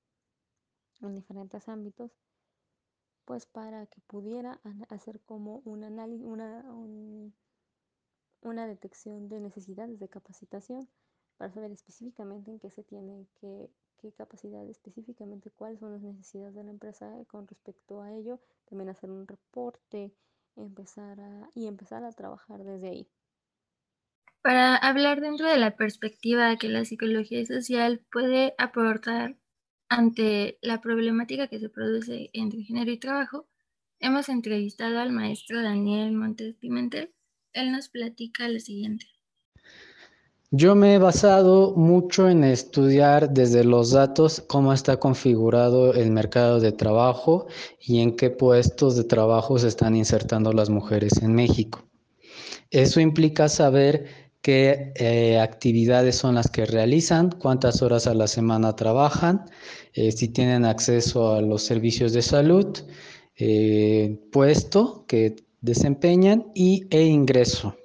en 1.01 1.15
diferentes 1.15 1.69
ámbitos, 1.69 2.13
pues 3.25 3.47
para 3.47 3.87
que 3.87 4.01
pudiera 4.03 4.61
hacer 4.89 5.21
como 5.21 5.63
un 5.65 5.85
análisis, 5.85 6.27
una, 6.27 6.65
una 8.43 8.67
detección 8.67 9.29
de 9.29 9.41
necesidades 9.41 9.99
de 9.99 10.09
capacitación 10.09 10.89
para 11.37 11.53
saber 11.53 11.71
específicamente 11.73 12.51
en 12.51 12.59
qué 12.59 12.71
se 12.71 12.83
tiene 12.83 13.27
que, 13.41 13.71
qué 13.99 14.13
capacidad 14.13 14.67
específicamente, 14.69 15.51
cuáles 15.51 15.81
son 15.81 15.93
las 15.93 16.03
necesidades 16.03 16.55
de 16.55 16.65
la 16.65 16.71
empresa 16.71 17.11
con 17.29 17.47
respecto 17.47 18.03
a 18.03 18.13
ello, 18.13 18.41
también 18.69 18.89
hacer 18.89 19.11
un 19.11 19.27
reporte, 19.27 20.13
empezar 20.57 21.21
a, 21.21 21.49
y 21.55 21.67
empezar 21.67 22.05
a 22.05 22.13
trabajar 22.13 22.65
desde 22.65 22.89
ahí. 22.89 23.11
Para 24.43 24.75
hablar 24.75 25.21
dentro 25.21 25.49
de 25.49 25.57
la 25.57 25.77
perspectiva 25.77 26.57
que 26.57 26.69
la 26.69 26.85
psicología 26.85 27.47
social 27.47 28.01
puede 28.11 28.55
aportar 28.59 29.37
ante 29.89 30.59
la 30.63 30.81
problemática 30.81 31.47
que 31.47 31.61
se 31.61 31.69
produce 31.69 32.31
entre 32.33 32.65
género 32.65 32.91
y 32.91 32.99
trabajo, 32.99 33.47
hemos 34.01 34.29
entrevistado 34.29 34.99
al 34.99 35.13
maestro 35.13 35.63
Daniel 35.63 36.11
Montes 36.13 36.57
Pimentel. 36.57 37.13
Él 37.53 37.71
nos 37.71 37.89
platica 37.89 38.49
lo 38.49 38.59
siguiente. 38.59 39.07
Yo 40.51 40.75
me 40.75 40.95
he 40.95 40.99
basado 40.99 41.77
mucho 41.77 42.29
en 42.29 42.43
estudiar 42.43 43.31
desde 43.31 43.63
los 43.63 43.93
datos 43.93 44.43
cómo 44.49 44.73
está 44.73 44.99
configurado 44.99 45.95
el 45.95 46.11
mercado 46.11 46.59
de 46.59 46.73
trabajo 46.73 47.47
y 47.81 48.01
en 48.01 48.17
qué 48.17 48.31
puestos 48.31 48.97
de 48.97 49.05
trabajo 49.05 49.59
se 49.61 49.69
están 49.69 49.95
insertando 49.95 50.53
las 50.53 50.69
mujeres 50.69 51.23
en 51.23 51.33
México. 51.33 51.85
Eso 52.71 53.01
implica 53.01 53.49
saber 53.49 54.32
qué 54.43 54.93
eh, 54.97 55.39
actividades 55.39 56.17
son 56.17 56.35
las 56.35 56.51
que 56.51 56.67
realizan, 56.67 57.31
cuántas 57.31 57.81
horas 57.81 58.07
a 58.09 58.15
la 58.15 58.27
semana 58.27 58.75
trabajan, 58.75 59.47
eh, 59.95 60.11
si 60.13 60.29
tienen 60.29 60.65
acceso 60.65 61.35
a 61.35 61.41
los 61.41 61.63
servicios 61.63 62.13
de 62.13 62.23
salud, 62.23 62.77
eh, 63.37 64.19
puesto 64.33 65.07
que 65.07 65.37
desempeñan 65.61 66.51
y, 66.55 66.87
e 66.91 67.05
ingreso. 67.05 67.77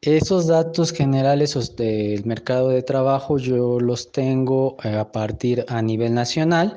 Esos 0.00 0.46
datos 0.48 0.92
generales 0.92 1.56
del 1.76 2.24
mercado 2.26 2.68
de 2.68 2.82
trabajo 2.82 3.38
yo 3.38 3.80
los 3.80 4.12
tengo 4.12 4.76
a 4.82 5.10
partir 5.10 5.64
a 5.68 5.80
nivel 5.80 6.12
nacional 6.14 6.76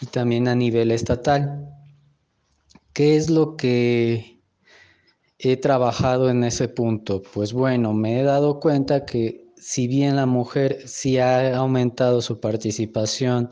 y 0.00 0.06
también 0.06 0.48
a 0.48 0.54
nivel 0.54 0.90
estatal. 0.90 1.68
¿Qué 2.92 3.16
es 3.16 3.30
lo 3.30 3.56
que 3.56 4.35
he 5.38 5.56
trabajado 5.56 6.30
en 6.30 6.44
ese 6.44 6.68
punto? 6.68 7.22
Pues 7.22 7.52
bueno, 7.52 7.92
me 7.92 8.20
he 8.20 8.22
dado 8.22 8.60
cuenta 8.60 9.04
que 9.04 9.46
si 9.56 9.88
bien 9.88 10.16
la 10.16 10.26
mujer 10.26 10.82
sí 10.86 11.18
ha 11.18 11.56
aumentado 11.56 12.22
su 12.22 12.40
participación 12.40 13.50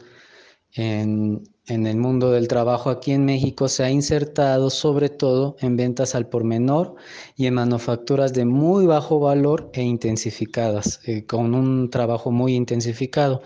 en, 0.75 1.43
el 1.67 1.97
mundo 1.97 2.31
del 2.31 2.49
trabajo 2.49 2.91
aquí 2.91 3.13
en 3.13 3.25
México, 3.25 3.69
se 3.69 3.85
ha 3.85 3.91
insertado 3.91 4.71
sobre 4.71 5.09
todo 5.09 5.57
en 5.61 5.77
ventas 5.77 6.15
al 6.15 6.29
por 6.29 6.45
menor 6.45 6.95
y 7.37 7.47
en 7.47 7.55
manufacturas 7.55 8.33
de 8.33 8.45
muy 8.45 8.87
bajo 8.87 9.19
valor 9.19 9.71
e 9.73 9.83
intensificadas, 9.83 11.01
eh, 11.07 11.25
con 11.27 11.55
un 11.55 11.91
trabajo 11.91 12.31
muy 12.31 12.55
intensificado. 12.55 13.43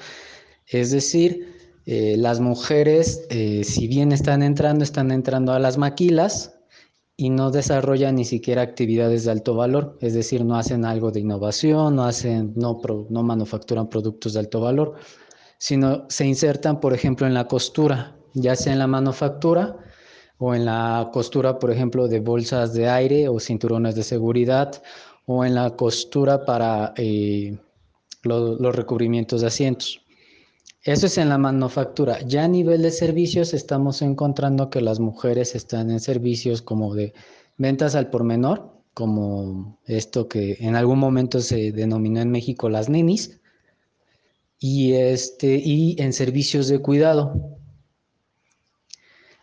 Es 0.67 0.91
decir, 0.91 1.57
eh, 1.87 2.17
las 2.19 2.41
mujeres, 2.41 3.27
eh, 3.31 3.63
si 3.65 3.87
bien 3.89 4.13
están 4.13 4.43
entrando, 4.43 4.85
están 4.85 5.11
entrando 5.11 5.53
a 5.53 5.59
las 5.59 5.79
maquilas, 5.79 6.58
y 7.21 7.31
no 7.31 7.51
desarrollan 7.51 8.15
ni 8.15 8.25
siquiera 8.25 8.63
actividades 8.63 9.25
de 9.25 9.33
alto 9.33 9.57
valor, 9.57 9.99
es 10.01 10.15
decir, 10.15 10.45
no 10.45 10.57
hacen 10.57 10.85
algo 10.85 11.11
de 11.11 11.19
innovación, 11.19 11.97
no, 11.97 12.05
hacen, 12.05 12.53
no, 12.55 12.81
no 13.11 13.23
manufacturan 13.25 13.89
productos 13.89 14.35
de 14.35 14.39
alto 14.39 14.61
valor, 14.61 14.95
sino 15.59 16.07
se 16.09 16.27
insertan, 16.27 16.79
por 16.79 16.95
ejemplo, 16.95 17.27
en 17.27 17.35
la 17.35 17.49
costura, 17.49 18.17
ya 18.35 18.55
sea 18.55 18.73
en 18.73 18.79
la 18.79 18.87
manufactura 18.87 19.77
o 20.39 20.55
en 20.55 20.65
la 20.65 21.11
costura, 21.13 21.59
por 21.59 21.73
ejemplo, 21.73 22.07
de 22.07 22.21
bolsas 22.21 22.73
de 22.73 22.89
aire 22.89 23.29
o 23.29 23.41
cinturones 23.41 23.97
de 23.97 24.05
seguridad, 24.05 24.81
o 25.27 25.45
en 25.45 25.57
la 25.57 25.71
costura 25.71 26.45
para 26.45 26.95
eh, 26.97 27.59
los 28.23 28.77
recubrimientos 28.77 29.41
de 29.41 29.49
asientos. 29.49 30.01
Eso 30.89 31.05
es 31.05 31.19
en 31.19 31.29
la 31.29 31.37
manufactura. 31.37 32.19
Ya 32.23 32.45
a 32.45 32.49
nivel 32.49 32.81
de 32.81 32.91
servicios 32.91 33.53
estamos 33.53 34.01
encontrando 34.01 34.71
que 34.71 34.81
las 34.81 35.01
mujeres 35.01 35.55
están 35.55 35.91
en 35.91 36.01
servicios 36.01 36.63
como 36.63 36.95
de 36.95 37.13
ventas 37.59 37.95
al 37.95 38.09
por 38.09 38.25
menor, 38.25 38.73
como 38.95 39.79
esto 39.85 40.29
que 40.29 40.57
en 40.61 40.77
algún 40.77 40.99
momento 40.99 41.41
se 41.41 41.73
denominó 41.73 42.23
en 42.23 42.31
México 42.31 42.71
las 42.71 42.89
nenis, 42.89 43.39
y, 44.59 44.95
este, 44.95 45.61
y 45.63 45.95
en 46.01 46.15
servicios 46.15 46.69
de 46.69 46.79
cuidado. 46.79 47.35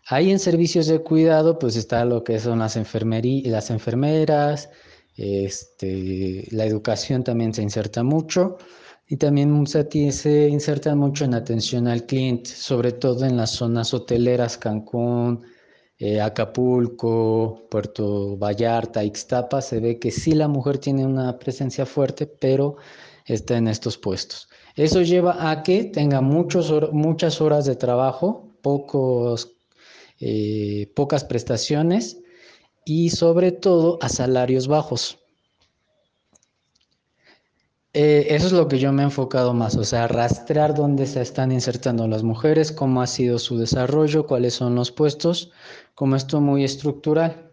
Ahí 0.08 0.32
en 0.32 0.40
servicios 0.40 0.88
de 0.88 0.98
cuidado, 0.98 1.60
pues 1.60 1.76
está 1.76 2.04
lo 2.04 2.24
que 2.24 2.40
son 2.40 2.58
las, 2.58 2.74
las 2.74 3.70
enfermeras, 3.70 4.68
este, 5.16 6.48
la 6.50 6.64
educación 6.64 7.22
también 7.22 7.54
se 7.54 7.62
inserta 7.62 8.02
mucho. 8.02 8.58
Y 9.08 9.16
también 9.16 9.66
se 9.66 10.48
insertan 10.48 10.98
mucho 10.98 11.24
en 11.24 11.34
atención 11.34 11.86
al 11.86 12.06
cliente, 12.06 12.50
sobre 12.50 12.92
todo 12.92 13.24
en 13.24 13.36
las 13.36 13.50
zonas 13.50 13.94
hoteleras, 13.94 14.58
Cancún, 14.58 15.44
eh, 15.98 16.20
Acapulco, 16.20 17.66
Puerto 17.70 18.36
Vallarta, 18.36 19.04
Ixtapa, 19.04 19.62
se 19.62 19.80
ve 19.80 19.98
que 19.98 20.10
sí 20.10 20.32
la 20.32 20.48
mujer 20.48 20.78
tiene 20.78 21.06
una 21.06 21.38
presencia 21.38 21.86
fuerte, 21.86 22.26
pero 22.26 22.76
está 23.24 23.56
en 23.56 23.68
estos 23.68 23.96
puestos. 23.96 24.48
Eso 24.74 25.02
lleva 25.02 25.50
a 25.50 25.62
que 25.62 25.84
tenga 25.84 26.20
muchas 26.20 27.40
horas 27.40 27.64
de 27.64 27.76
trabajo, 27.76 28.50
pocos, 28.60 29.52
eh, 30.20 30.92
pocas 30.94 31.24
prestaciones 31.24 32.18
y 32.84 33.10
sobre 33.10 33.52
todo 33.52 33.98
a 34.02 34.08
salarios 34.08 34.68
bajos. 34.68 35.18
Eh, 37.98 38.34
eso 38.34 38.48
es 38.48 38.52
lo 38.52 38.68
que 38.68 38.78
yo 38.78 38.92
me 38.92 39.00
he 39.00 39.04
enfocado 39.06 39.54
más, 39.54 39.74
o 39.74 39.82
sea, 39.82 40.06
rastrear 40.06 40.74
dónde 40.74 41.06
se 41.06 41.22
están 41.22 41.50
insertando 41.50 42.06
las 42.06 42.22
mujeres, 42.22 42.70
cómo 42.70 43.00
ha 43.00 43.06
sido 43.06 43.38
su 43.38 43.56
desarrollo, 43.56 44.26
cuáles 44.26 44.52
son 44.52 44.74
los 44.74 44.92
puestos, 44.92 45.50
como 45.94 46.14
esto 46.14 46.42
muy 46.42 46.62
estructural. 46.62 47.50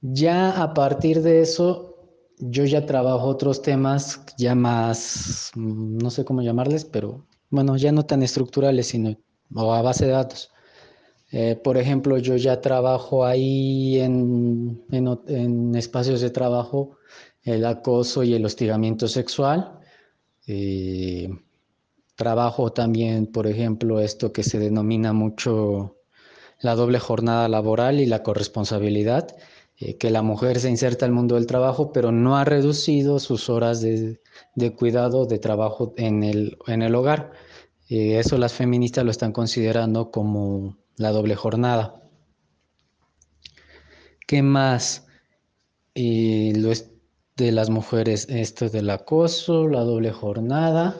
Ya 0.00 0.62
a 0.62 0.72
partir 0.72 1.20
de 1.20 1.42
eso, 1.42 1.94
yo 2.38 2.64
ya 2.64 2.86
trabajo 2.86 3.26
otros 3.26 3.60
temas 3.60 4.24
ya 4.38 4.54
más, 4.54 5.50
mm, 5.56 5.98
no 5.98 6.08
sé 6.10 6.24
cómo 6.24 6.40
llamarles, 6.40 6.86
pero 6.86 7.26
bueno, 7.50 7.76
ya 7.76 7.92
no 7.92 8.06
tan 8.06 8.22
estructurales, 8.22 8.86
sino 8.86 9.14
a 9.56 9.82
base 9.82 10.06
de 10.06 10.12
datos. 10.12 10.53
Eh, 11.36 11.56
por 11.56 11.76
ejemplo, 11.78 12.18
yo 12.18 12.36
ya 12.36 12.60
trabajo 12.60 13.24
ahí 13.26 13.98
en, 14.00 14.84
en 14.90 15.74
espacios 15.74 16.20
de 16.20 16.30
trabajo 16.30 16.98
el 17.42 17.64
acoso 17.66 18.22
y 18.22 18.34
el 18.34 18.44
hostigamiento 18.44 19.08
sexual. 19.08 19.80
Eh, 20.46 21.28
trabajo 22.16 22.72
también, 22.72 23.26
por 23.26 23.46
ejemplo, 23.46 24.00
esto 24.00 24.32
que 24.32 24.42
se 24.44 24.58
denomina 24.58 25.12
mucho 25.12 25.96
la 26.60 26.74
doble 26.76 26.98
jornada 27.00 27.48
laboral 27.48 28.00
y 28.00 28.06
la 28.06 28.22
corresponsabilidad. 28.22 29.36
eh, 29.78 29.96
que 29.98 30.10
la 30.10 30.22
mujer 30.22 30.60
se 30.60 30.70
inserta 30.70 31.04
al 31.06 31.12
mundo 31.12 31.34
del 31.36 31.46
trabajo, 31.46 31.92
pero 31.92 32.12
no 32.12 32.36
ha 32.36 32.44
reducido 32.44 33.18
sus 33.18 33.50
horas 33.50 33.80
de, 33.80 34.20
cuidado, 34.76 35.26
de 35.26 35.38
trabajo 35.38 35.94
en 35.96 36.22
el, 36.22 36.58
en 36.68 36.82
el 36.82 36.94
hogar. 36.94 37.32
Eh, 37.88 38.18
eso 38.18 38.38
las 38.38 38.52
feministas 38.54 39.04
lo 39.04 39.10
están 39.10 39.32
considerando 39.32 40.10
como 40.10 40.78
la 40.96 41.10
doble 41.10 41.34
jornada. 41.34 42.02
¿Qué 44.26 44.42
más? 44.42 45.06
lo 45.96 46.72
de 47.36 47.52
las 47.52 47.70
mujeres, 47.70 48.26
esto 48.28 48.68
del 48.68 48.90
acoso, 48.90 49.68
la 49.68 49.80
doble 49.80 50.12
jornada. 50.12 50.96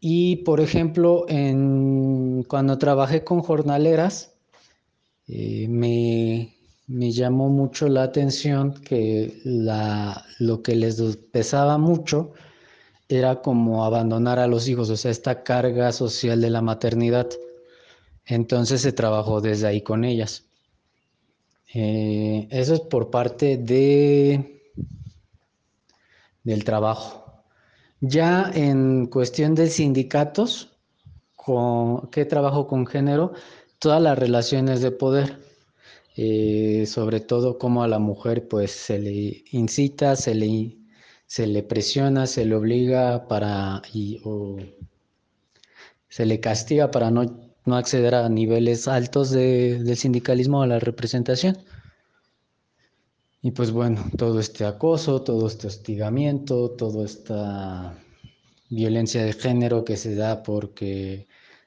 Y 0.00 0.36
por 0.36 0.60
ejemplo, 0.60 1.26
en, 1.28 2.44
cuando 2.48 2.78
trabajé 2.78 3.24
con 3.24 3.40
jornaleras, 3.40 4.32
eh, 5.28 5.66
me, 5.68 6.54
me, 6.88 7.12
llamó 7.12 7.48
mucho 7.48 7.88
la 7.88 8.02
atención 8.02 8.74
que 8.74 9.40
la, 9.44 10.24
lo 10.38 10.62
que 10.62 10.74
les 10.74 11.00
pesaba 11.32 11.78
mucho 11.78 12.32
era 13.08 13.42
como 13.42 13.84
abandonar 13.84 14.38
a 14.38 14.48
los 14.48 14.68
hijos, 14.68 14.90
o 14.90 14.96
sea, 14.96 15.10
esta 15.10 15.42
carga 15.44 15.92
social 15.92 16.40
de 16.40 16.50
la 16.50 16.62
maternidad. 16.62 17.28
Entonces 18.26 18.80
se 18.82 18.92
trabajó 18.92 19.40
desde 19.40 19.66
ahí 19.66 19.82
con 19.82 20.04
ellas. 20.04 20.44
Eh, 21.74 22.48
eso 22.50 22.74
es 22.74 22.80
por 22.80 23.10
parte 23.10 23.56
de, 23.56 24.62
del 26.44 26.64
trabajo. 26.64 27.44
Ya 28.00 28.50
en 28.54 29.06
cuestión 29.06 29.54
de 29.54 29.68
sindicatos, 29.68 30.76
con, 31.36 32.10
¿qué 32.10 32.24
trabajo 32.24 32.66
con 32.66 32.86
género? 32.86 33.32
Todas 33.78 34.02
las 34.02 34.18
relaciones 34.18 34.80
de 34.82 34.90
poder. 34.90 35.38
Eh, 36.16 36.84
sobre 36.86 37.20
todo 37.20 37.56
como 37.58 37.82
a 37.82 37.88
la 37.88 37.98
mujer 37.98 38.46
pues 38.46 38.70
se 38.72 38.98
le 38.98 39.44
incita, 39.50 40.14
se 40.14 40.34
le, 40.34 40.76
se 41.26 41.46
le 41.46 41.62
presiona, 41.62 42.26
se 42.26 42.44
le 42.44 42.54
obliga 42.54 43.26
para 43.28 43.80
y, 43.94 44.20
o 44.24 44.58
se 46.08 46.26
le 46.26 46.38
castiga 46.40 46.90
para 46.90 47.10
no 47.10 47.51
no 47.64 47.76
acceder 47.76 48.14
a 48.14 48.28
niveles 48.28 48.88
altos 48.88 49.30
de, 49.30 49.82
del 49.82 49.96
sindicalismo 49.96 50.62
a 50.62 50.66
la 50.66 50.78
representación. 50.78 51.58
Y 53.40 53.50
pues 53.50 53.72
bueno, 53.72 54.04
todo 54.16 54.38
este 54.38 54.64
acoso, 54.64 55.22
todo 55.22 55.46
este 55.46 55.66
hostigamiento, 55.66 56.70
toda 56.70 57.04
esta 57.04 57.98
violencia 58.70 59.24
de 59.24 59.32
género 59.32 59.84
que 59.84 59.96
se 59.96 60.14
da 60.14 60.42
porque 60.42 61.26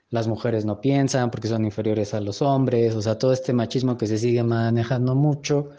las 0.10 0.28
mujeres 0.28 0.66
no 0.66 0.80
piensan, 0.80 1.30
porque 1.32 1.50
son 1.50 1.66
inferiores 1.66 2.14
a 2.14 2.22
los 2.22 2.42
hombres, 2.42 2.96
o 2.96 3.02
sea, 3.02 3.18
todo 3.18 3.34
este 3.34 3.54
machismo 3.54 3.98
que 3.98 4.08
se 4.08 4.18
sigue 4.18 4.44
manejando 4.44 5.16
mucho 5.16 5.72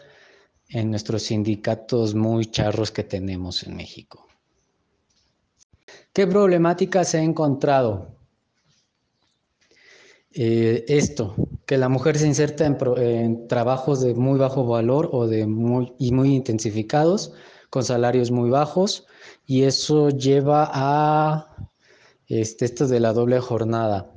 en 0.69 0.91
nuestros 0.91 1.23
sindicatos 1.23 2.13
muy 2.13 2.45
charros 2.45 2.91
que 2.91 3.03
tenemos 3.03 3.63
en 3.63 3.75
México. 3.75 4.27
¿Qué 6.13 6.27
problemáticas 6.27 7.13
he 7.13 7.21
encontrado? 7.21 8.16
Eh, 10.39 10.85
esto, 10.87 11.33
que 11.65 11.79
la 11.79 11.89
mujer 11.89 12.19
se 12.19 12.27
inserta 12.27 12.63
en, 12.63 13.47
trabajos 13.47 14.01
de 14.01 14.13
muy 14.13 14.37
bajo 14.37 14.67
valor 14.67 15.09
o 15.11 15.25
de 15.25 15.47
muy, 15.47 15.93
y 15.97 16.11
muy 16.11 16.35
intensificados, 16.35 17.33
con 17.71 17.83
salarios 17.83 18.29
muy 18.29 18.51
bajos, 18.51 19.07
y 19.47 19.63
eso 19.63 20.09
lleva 20.09 20.69
a 20.71 21.55
este, 22.27 22.65
esto 22.65 22.85
de 22.87 22.99
la 22.99 23.13
doble 23.13 23.39
jornada, 23.39 24.13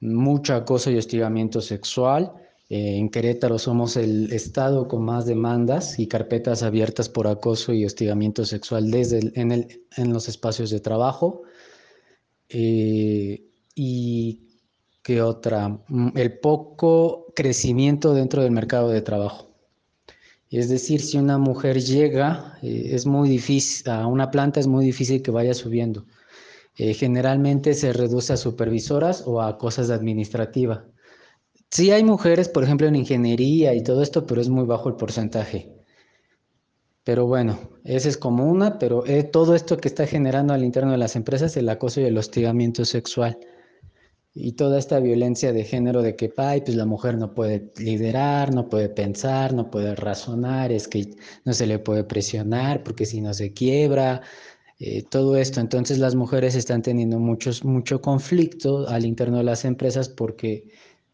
mucho 0.00 0.56
acoso 0.56 0.90
y 0.90 0.98
hostigamiento 0.98 1.60
sexual. 1.60 2.32
Eh, 2.68 2.96
en 2.96 3.08
Querétaro 3.08 3.56
somos 3.60 3.96
el 3.96 4.32
estado 4.32 4.88
con 4.88 5.04
más 5.04 5.26
demandas 5.26 6.00
y 6.00 6.08
carpetas 6.08 6.64
abiertas 6.64 7.08
por 7.08 7.28
acoso 7.28 7.72
y 7.72 7.84
hostigamiento 7.84 8.44
sexual 8.44 8.90
desde 8.90 9.30
en, 9.40 9.52
el, 9.52 9.84
en, 9.96 10.12
los 10.12 10.28
espacios 10.28 10.70
de 10.70 10.80
trabajo. 10.80 11.42
Eh, 12.48 13.44
y 13.76 14.51
¿Qué 15.02 15.20
otra? 15.20 15.68
Mm, 15.88 16.16
el 16.16 16.38
poco 16.38 17.26
crecimiento 17.34 18.14
dentro 18.14 18.42
del 18.42 18.52
mercado 18.52 18.88
de 18.88 19.02
trabajo. 19.02 19.48
Es 20.50 20.68
decir, 20.68 21.00
si 21.00 21.18
una 21.18 21.38
mujer 21.38 21.80
llega, 21.80 22.58
eh, 22.62 22.90
es 22.92 23.06
muy 23.06 23.28
difícil, 23.28 23.90
a 23.90 24.06
una 24.06 24.30
planta 24.30 24.60
es 24.60 24.66
muy 24.66 24.84
difícil 24.84 25.22
que 25.22 25.30
vaya 25.32 25.54
subiendo. 25.54 26.06
Eh, 26.76 26.94
generalmente 26.94 27.74
se 27.74 27.92
reduce 27.92 28.32
a 28.34 28.36
supervisoras 28.36 29.24
o 29.26 29.42
a 29.42 29.58
cosas 29.58 29.90
administrativas. 29.90 30.84
Sí 31.70 31.90
hay 31.90 32.04
mujeres, 32.04 32.48
por 32.48 32.64
ejemplo, 32.64 32.86
en 32.86 32.96
ingeniería 32.96 33.74
y 33.74 33.82
todo 33.82 34.02
esto, 34.02 34.26
pero 34.26 34.40
es 34.40 34.48
muy 34.48 34.64
bajo 34.66 34.88
el 34.88 34.96
porcentaje. 34.96 35.72
Pero 37.04 37.26
bueno, 37.26 37.58
esa 37.84 38.08
es 38.08 38.16
como 38.16 38.46
una, 38.46 38.78
pero 38.78 39.06
eh, 39.06 39.24
todo 39.24 39.54
esto 39.56 39.78
que 39.78 39.88
está 39.88 40.06
generando 40.06 40.54
al 40.54 40.64
interno 40.64 40.92
de 40.92 40.98
las 40.98 41.16
empresas, 41.16 41.56
el 41.56 41.68
acoso 41.68 42.00
y 42.00 42.04
el 42.04 42.18
hostigamiento 42.18 42.84
sexual 42.84 43.38
y 44.34 44.52
toda 44.52 44.78
esta 44.78 44.98
violencia 45.00 45.52
de 45.52 45.64
género 45.64 46.02
de 46.02 46.16
que 46.16 46.32
ay, 46.36 46.62
pues 46.62 46.76
la 46.76 46.86
mujer 46.86 47.18
no 47.18 47.34
puede 47.34 47.70
liderar, 47.76 48.54
no 48.54 48.68
puede 48.68 48.88
pensar, 48.88 49.52
no 49.52 49.70
puede 49.70 49.94
razonar, 49.94 50.72
es 50.72 50.88
que 50.88 51.14
no 51.44 51.52
se 51.52 51.66
le 51.66 51.78
puede 51.78 52.04
presionar 52.04 52.82
porque 52.82 53.04
si 53.06 53.20
no 53.20 53.34
se 53.34 53.52
quiebra, 53.52 54.22
eh, 54.78 55.02
todo 55.10 55.36
esto. 55.36 55.60
Entonces 55.60 55.98
las 55.98 56.14
mujeres 56.14 56.54
están 56.56 56.82
teniendo 56.82 57.18
muchos, 57.18 57.64
mucho 57.64 58.00
conflicto 58.00 58.88
al 58.88 59.04
interno 59.06 59.38
de 59.38 59.44
las 59.44 59.64
empresas 59.64 60.08
porque 60.08 60.70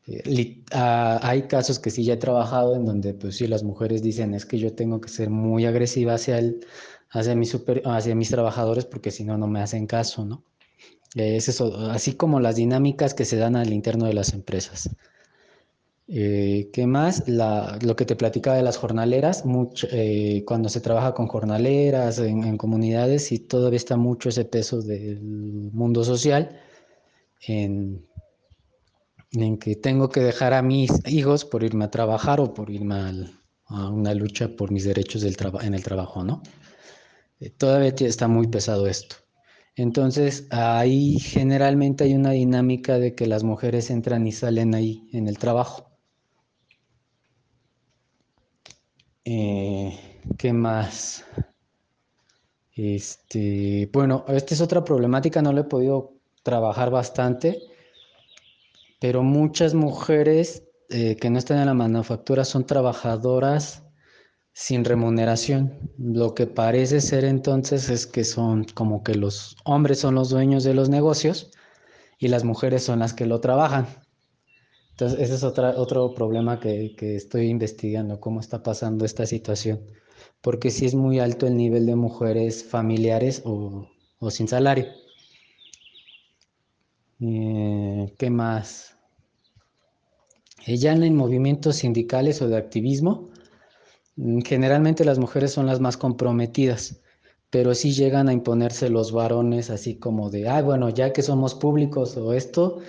eh, 0.07 0.65
hay 0.71 1.43
casos 1.49 1.79
que 1.79 1.91
sí 1.91 2.05
ya 2.05 2.15
he 2.15 2.17
trabajado 2.17 2.75
en 2.77 2.85
donde 2.87 3.15
pues 3.15 3.37
sí 3.37 3.47
las 3.47 3.63
mujeres 3.65 4.03
dicen 4.03 4.35
es 4.35 4.47
que 4.47 4.59
yo 4.59 4.75
tengo 4.75 5.01
que 5.01 5.09
ser 5.09 5.29
muy 5.31 5.67
agresiva 5.67 6.15
hacia, 6.15 6.39
el, 6.39 6.61
hacia, 7.11 7.35
hacia 7.85 8.15
mis 8.15 8.31
trabajadores 8.31 8.87
porque 8.87 9.11
si 9.11 9.25
no, 9.25 9.37
no 9.39 9.47
me 9.49 9.61
hacen 9.61 9.87
caso, 9.87 10.25
¿no? 10.25 10.45
Es 11.15 11.49
eso, 11.49 11.91
así 11.91 12.15
como 12.15 12.41
las 12.41 12.57
dinámicas 12.57 13.15
que 13.15 13.25
se 13.25 13.37
dan 13.37 13.57
al 13.57 13.73
interno 13.73 14.07
de 14.07 14.15
las 14.15 14.33
empresas. 14.33 14.91
Eh, 16.11 16.71
¿Qué 16.73 16.87
más? 16.87 17.25
lo 17.29 17.95
que 17.95 18.07
te 18.07 18.17
platicaba 18.17 18.57
de 18.57 18.63
las 18.63 18.79
jornaleras, 18.79 19.45
eh, 19.93 20.43
cuando 20.47 20.71
se 20.71 20.81
trabaja 20.81 21.13
con 21.13 21.27
jornaleras 21.29 22.19
en, 22.19 22.57
comunidades 22.57 23.31
y 23.31 23.39
todavía 23.41 23.77
está 23.77 23.97
mucho 23.99 24.31
ese 24.31 24.47
peso 24.47 24.81
del 24.81 25.21
mundo 25.73 26.05
social 26.05 26.59
en, 27.47 28.07
que 29.61 29.77
tengo 29.77 30.09
que 30.09 30.21
dejar 30.21 30.55
a 30.55 30.63
mis 30.63 30.91
hijos 31.07 31.45
por 31.45 31.63
irme 31.63 31.85
a 31.85 31.91
trabajar 31.91 32.41
o 32.41 32.55
por 32.55 32.71
irme 32.71 32.95
a 33.67 33.91
una 33.91 34.15
lucha 34.15 34.49
por 34.57 34.71
mis 34.71 34.85
derechos 34.85 35.21
del 35.21 35.37
en 35.63 35.75
el 35.75 35.83
trabajo, 35.83 36.25
¿no? 36.25 36.43
Eh, 37.41 37.51
todavía 37.51 37.93
está 38.01 38.29
muy 38.29 38.47
pesado 38.49 38.87
esto. 38.87 39.17
Entonces, 39.79 40.49
ahí 40.51 41.21
generalmente 41.21 42.03
hay 42.03 42.15
una 42.15 42.33
dinámica 42.33 42.99
de 42.99 43.15
que 43.15 43.29
las 43.29 43.45
mujeres 43.45 43.91
entran 43.91 44.27
y 44.27 44.33
salen 44.33 44.75
ahí 44.75 45.09
en 45.13 45.29
el 45.29 45.39
trabajo. 45.39 45.89
Eh, 49.25 49.97
¿Qué 50.37 50.53
más? 50.53 51.25
Este, 52.75 53.89
bueno, 53.93 54.25
esta 54.27 54.55
es 54.55 54.61
otra 54.61 54.83
problemática, 54.83 55.43
no 55.43 55.53
le 55.53 55.61
he 55.61 55.65
podido 55.65 56.15
trabajar 56.43 56.91
bastante, 56.91 57.63
pero 58.99 59.23
muchas 59.23 59.75
mujeres 59.75 60.65
eh, 60.89 61.15
que 61.15 61.31
no 61.31 61.39
están 61.39 61.61
en 61.61 61.67
la 61.67 61.75
manufactura 61.75 62.45
son 62.45 62.67
trabajadoras 62.67 63.88
sin 64.59 64.85
remuneración. 64.85 65.79
Lo 65.99 66.35
que 66.35 66.49
parece 66.49 67.01
ser 67.01 67.25
entonces 67.25 67.89
es 67.91 68.09
que 68.09 68.25
son 68.25 68.65
como 68.65 69.05
que 69.05 69.15
los 69.15 69.57
hombres 69.65 70.01
son 70.01 70.17
los 70.17 70.31
dueños 70.31 70.65
de 70.65 70.75
los 70.75 70.89
negocios 70.89 71.53
y 72.19 72.27
las 72.27 72.43
mujeres 72.43 72.83
son 72.83 72.99
las 72.99 73.15
que 73.15 73.25
lo 73.25 73.41
trabajan. 73.41 73.87
Entonces, 74.91 75.21
ese 75.21 75.37
es 75.37 75.45
otra, 75.45 75.77
otro 75.77 76.13
problema 76.13 76.59
que, 76.59 76.93
estoy 76.99 77.47
investigando, 77.47 78.19
cómo 78.19 78.41
está 78.41 78.61
pasando 78.65 79.05
esta 79.05 79.27
situación. 79.27 79.81
Porque 80.41 80.73
si 80.73 80.87
es 80.87 80.95
muy 80.97 81.21
alto 81.21 81.47
el 81.47 81.57
nivel 81.57 81.87
de 81.87 81.95
mujeres 81.95 82.65
familiares 82.65 83.43
o, 83.45 83.89
sin 84.29 84.49
salario. 84.49 84.87
Eh, 87.21 88.13
¿Qué 88.19 88.29
más? 88.29 88.97
Ella 90.67 90.93
en 90.95 91.15
movimientos 91.15 91.77
sindicales 91.77 92.43
o 92.43 92.49
de 92.49 92.57
activismo, 92.57 93.31
generalmente 94.45 95.05
las 95.05 95.19
mujeres 95.19 95.53
son 95.53 95.67
las 95.67 95.81
más 95.81 95.97
comprometidas, 95.97 97.01
pero 97.51 97.75
sí 97.75 97.93
llegan 97.93 98.29
a 98.29 98.33
imponerse 98.33 98.91
los 98.91 99.13
varones 99.13 99.71
así 99.71 99.99
como 99.99 100.31
de, 100.31 100.49
ah, 100.49 100.63
bueno, 100.63 100.91
ya 100.91 101.13
que 101.13 101.23
somos 101.23 101.55
públicos 101.55 102.17
o 102.17 102.33
esto, 102.33 102.81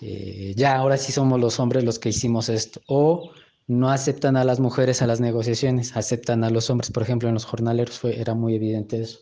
eh, 0.00 0.54
ya 0.56 0.76
ahora 0.76 0.96
sí 0.96 1.12
somos 1.12 1.40
los 1.40 1.58
hombres 1.60 1.84
los 1.84 1.98
que 1.98 2.10
hicimos 2.10 2.48
esto. 2.48 2.80
O 2.86 3.30
no 3.66 3.90
aceptan 3.90 4.36
a 4.36 4.44
las 4.44 4.60
mujeres 4.60 5.02
a 5.02 5.06
las 5.06 5.20
negociaciones, 5.20 5.96
aceptan 5.96 6.44
a 6.44 6.50
los 6.50 6.70
hombres. 6.70 6.90
Por 6.90 7.02
ejemplo, 7.02 7.28
en 7.28 7.34
los 7.34 7.44
jornaleros 7.44 7.98
fue, 7.98 8.20
era 8.20 8.34
muy 8.34 8.54
evidente 8.54 9.02
eso. 9.02 9.20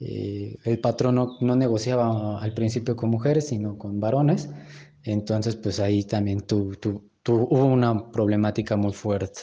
Eh, 0.00 0.56
el 0.64 0.80
patrón 0.80 1.14
no, 1.14 1.56
negociaba 1.56 2.40
al 2.40 2.54
principio 2.54 2.96
con 2.96 3.10
mujeres, 3.10 3.48
sino 3.48 3.78
con 3.78 4.00
varones. 4.00 4.50
Entonces, 5.04 5.56
pues 5.56 5.80
ahí 5.80 6.04
también 6.04 6.42
tu, 6.42 6.72
hubo 7.28 7.64
una 7.64 8.10
problemática 8.10 8.76
muy 8.76 8.92
fuerte. 8.92 9.40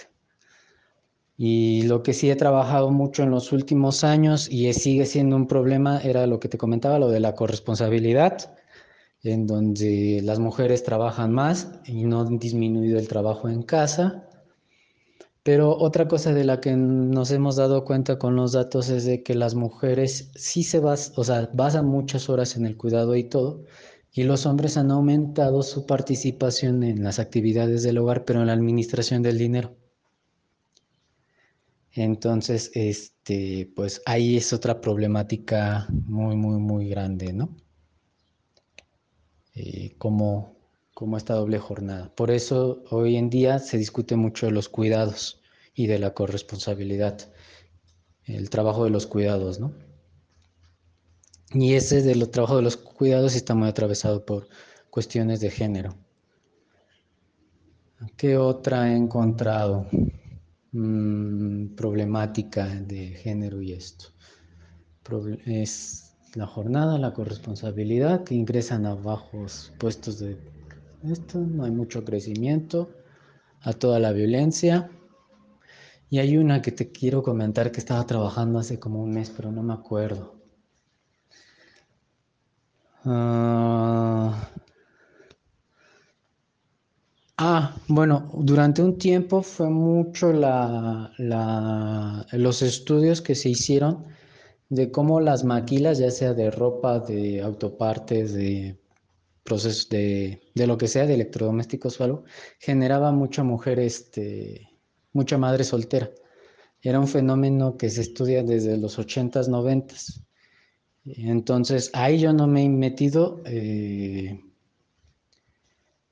Y 1.38 1.84
lo 1.84 2.02
que 2.04 2.14
sí 2.14 2.30
he 2.32 2.36
trabajado 2.36 2.90
mucho 2.92 3.24
en 3.24 3.32
los 3.32 3.52
últimos 3.52 4.04
años 4.04 4.50
y 4.52 4.74
sigue 4.74 5.06
siendo 5.06 5.36
un 5.36 5.48
problema 5.48 6.00
era 6.02 6.26
lo 6.28 6.40
que 6.40 6.50
te 6.50 6.58
comentaba, 6.58 7.00
lo 7.00 7.10
de 7.10 7.20
la 7.20 7.36
corresponsabilidad, 7.36 8.56
en 9.24 9.48
donde 9.48 10.22
las 10.24 10.40
mujeres 10.40 10.84
trabajan 10.84 11.32
más 11.34 11.70
y 11.86 12.06
no 12.06 12.22
han 12.22 12.40
disminuido 12.40 13.00
el 13.00 13.08
trabajo 13.08 13.50
en 13.50 13.64
casa. 13.64 14.28
Pero 15.44 15.78
otra 15.78 16.08
cosa 16.08 16.34
de 16.34 16.44
la 16.44 16.60
que 16.60 16.76
nos 16.76 17.32
hemos 17.32 17.56
dado 17.56 17.86
cuenta 17.86 18.20
con 18.20 18.36
los 18.36 18.52
datos 18.54 18.90
es 18.90 19.06
de 19.06 19.24
que 19.24 19.36
las 19.36 19.56
mujeres 19.56 20.32
sí 20.36 20.64
se 20.64 20.80
basan, 20.80 21.14
o 21.18 21.24
sea, 21.24 21.50
basan 21.54 21.86
muchas 21.86 22.30
horas 22.30 22.58
en 22.58 22.66
el 22.66 22.78
cuidado 22.78 23.16
y 23.16 23.24
todo, 23.24 23.64
y 24.12 24.24
los 24.24 24.46
hombres 24.46 24.76
han 24.78 24.92
aumentado 24.92 25.64
su 25.64 25.86
participación 25.86 26.84
en 26.84 27.04
las 27.04 27.20
actividades 27.20 27.84
del 27.84 28.00
hogar, 28.00 28.26
pero 28.26 28.42
en 28.42 28.48
la 28.48 28.54
administración 28.54 29.22
del 29.24 29.38
dinero. 29.38 29.76
Entonces, 31.98 32.70
este, 32.76 33.72
pues 33.76 34.04
ahí 34.06 34.38
es 34.38 34.54
otra 34.54 34.82
problemática 34.82 35.88
muy, 35.90 36.36
muy, 36.36 36.60
muy 36.60 36.90
grande, 36.90 37.34
¿no? 37.34 37.58
Eh, 39.56 39.96
como, 39.98 40.56
como 40.94 41.18
esta 41.18 41.34
doble 41.34 41.58
jornada. 41.58 42.14
Por 42.14 42.30
eso 42.30 42.84
hoy 42.92 43.16
en 43.16 43.32
día 43.32 43.58
se 43.58 43.80
discute 43.80 44.16
mucho 44.16 44.46
de 44.46 44.52
los 44.52 44.70
cuidados 44.70 45.42
y 45.74 45.88
de 45.88 45.98
la 45.98 46.14
corresponsabilidad, 46.14 47.34
el 48.26 48.52
trabajo 48.52 48.84
de 48.84 48.92
los 48.92 49.08
cuidados, 49.08 49.60
¿no? 49.60 49.74
Y 51.52 51.74
ese 51.74 52.04
de 52.04 52.16
los 52.16 52.30
trabajos 52.30 52.58
de 52.58 52.64
los 52.64 52.78
cuidados 52.78 53.36
está 53.36 53.56
muy 53.56 53.70
atravesado 53.70 54.24
por 54.24 54.48
cuestiones 54.92 55.40
de 55.40 55.50
género. 55.50 55.96
¿Qué 58.18 58.38
otra 58.38 58.92
he 58.92 58.96
encontrado? 58.96 59.88
Mm, 60.80 61.76
problemática 61.76 62.68
de 62.68 63.08
género 63.08 63.64
y 63.64 63.74
esto. 63.74 64.10
es 65.48 66.16
la 66.36 66.46
jornada, 66.46 67.00
la 67.00 67.14
corresponsabilidad, 67.14 68.24
que 68.24 68.36
ingresan 68.36 68.86
a 68.86 68.94
bajos 68.94 69.74
puestos 69.80 70.20
de 70.20 70.38
esto, 71.04 71.40
no 71.40 71.64
hay 71.64 71.72
mucho 71.72 72.06
crecimiento, 72.06 72.92
a 73.62 73.74
toda 73.74 74.00
la 74.00 74.12
violencia. 74.12 74.92
Y 76.12 76.20
hay 76.20 76.38
una 76.38 76.62
que 76.62 76.72
te 76.72 76.92
quiero 76.92 77.24
comentar 77.24 77.72
que 77.72 77.80
estaba 77.80 78.06
trabajando 78.06 78.60
hace 78.60 78.80
como 78.80 79.02
un 79.02 79.12
mes, 79.14 79.32
pero 79.36 79.52
no 79.52 79.64
me 79.64 79.74
acuerdo. 79.74 80.36
Ah, 83.04 84.48
Ah, 87.40 87.76
bueno, 87.88 88.32
durante 88.34 88.82
un 88.82 88.98
tiempo 88.98 89.44
fue 89.44 89.70
mucho 89.70 90.34
la, 90.34 91.14
los 92.32 92.62
estudios 92.64 93.22
que 93.22 93.36
se 93.36 93.50
hicieron 93.50 94.06
de 94.70 94.92
cómo 94.92 95.20
las 95.22 95.44
maquilas, 95.44 96.00
ya 96.00 96.10
sea 96.12 96.34
de 96.34 96.50
ropa, 96.52 97.00
de 97.00 97.42
autopartes, 97.42 98.34
de 98.34 98.80
procesos, 99.44 99.90
de, 99.90 100.42
lo 100.56 100.78
que 100.78 100.88
sea, 100.88 101.06
de 101.08 101.16
electrodomésticos 101.16 102.02
o 102.02 102.06
algo, 102.06 102.24
generaba 102.60 103.12
mucha 103.12 103.44
mujer, 103.44 103.80
este, 103.80 104.70
mucha 105.14 105.38
madre 105.38 105.64
soltera. 105.64 106.12
Era 106.82 107.00
un 107.00 107.08
fenómeno 107.08 107.78
que 107.78 107.90
se 107.90 108.02
estudia 108.02 108.44
desde 108.44 108.78
los 108.78 109.00
80s, 109.00 109.50
90s. 109.50 110.24
Entonces, 111.06 111.92
ahí 111.94 112.20
yo 112.20 112.34
no 112.34 112.48
me 112.48 112.66
he 112.66 112.70
metido. 112.70 113.42
Eh, 113.46 114.42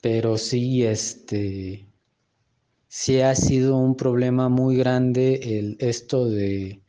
pero 0.01 0.37
sí, 0.37 0.85
este, 0.85 1.87
sí 2.87 3.21
ha 3.21 3.35
sido 3.35 3.77
un 3.77 3.95
problema 3.95 4.49
muy 4.49 4.77
grande 4.77 5.59
el, 5.59 5.77
esto 5.79 6.25
de 6.25 6.83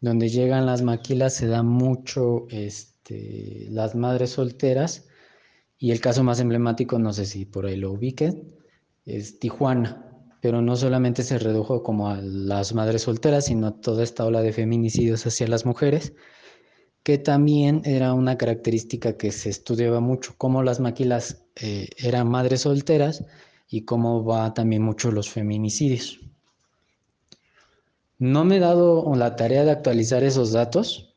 donde 0.00 0.28
llegan 0.28 0.66
las 0.66 0.82
maquilas, 0.82 1.34
se 1.34 1.48
da 1.48 1.62
mucho 1.62 2.46
este, 2.50 3.66
las 3.70 3.94
madres 3.94 4.30
solteras 4.30 5.08
y 5.78 5.90
el 5.90 6.00
caso 6.00 6.22
más 6.24 6.40
emblemático, 6.40 6.98
no 6.98 7.12
sé 7.12 7.26
si 7.26 7.44
por 7.46 7.66
ahí 7.66 7.76
lo 7.76 7.92
ubiquen, 7.92 8.54
es 9.06 9.38
Tijuana, 9.38 10.06
pero 10.40 10.62
no 10.62 10.76
solamente 10.76 11.22
se 11.22 11.38
redujo 11.38 11.82
como 11.82 12.08
a 12.10 12.20
las 12.20 12.74
madres 12.74 13.02
solteras, 13.02 13.46
sino 13.46 13.68
a 13.68 13.80
toda 13.80 14.04
esta 14.04 14.24
ola 14.24 14.42
de 14.42 14.52
feminicidios 14.52 15.26
hacia 15.26 15.48
las 15.48 15.66
mujeres 15.66 16.12
que 17.08 17.16
también 17.16 17.80
era 17.86 18.12
una 18.12 18.36
característica 18.36 19.16
que 19.16 19.32
se 19.32 19.48
estudiaba 19.48 19.98
mucho, 19.98 20.34
cómo 20.36 20.62
las 20.62 20.78
maquilas 20.78 21.47
eh, 21.60 21.88
eran 21.98 22.28
madres 22.28 22.62
solteras 22.62 23.24
y 23.68 23.84
cómo 23.84 24.24
va 24.24 24.54
también 24.54 24.82
mucho 24.82 25.10
los 25.10 25.30
feminicidios. 25.30 26.20
No 28.18 28.44
me 28.44 28.56
he 28.56 28.60
dado 28.60 29.14
la 29.14 29.36
tarea 29.36 29.64
de 29.64 29.70
actualizar 29.70 30.24
esos 30.24 30.52
datos, 30.52 31.14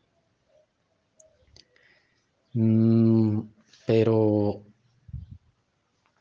mm, 2.54 3.40
pero 3.88 4.64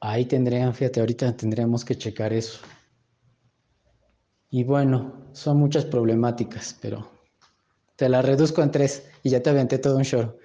ahí 0.01 0.25
tendrían, 0.25 0.75
fíjate, 0.75 1.01
ahorita 1.01 1.37
tendríamos 1.37 1.85
que 1.85 1.97
checar 1.97 2.33
eso. 2.33 2.61
Y 4.51 4.65
bueno, 4.65 5.29
son 5.33 5.59
muchas 5.59 5.85
problemáticas, 5.85 6.77
pero 6.81 7.09
te 7.97 8.09
la 8.09 8.23
reduzco 8.23 8.63
en 8.63 8.71
tres 8.71 9.09
y 9.23 9.31
ya 9.31 9.43
te 9.43 9.51
aventé 9.51 9.79
todo 9.79 9.97
un 9.97 10.05
show. 10.05 10.40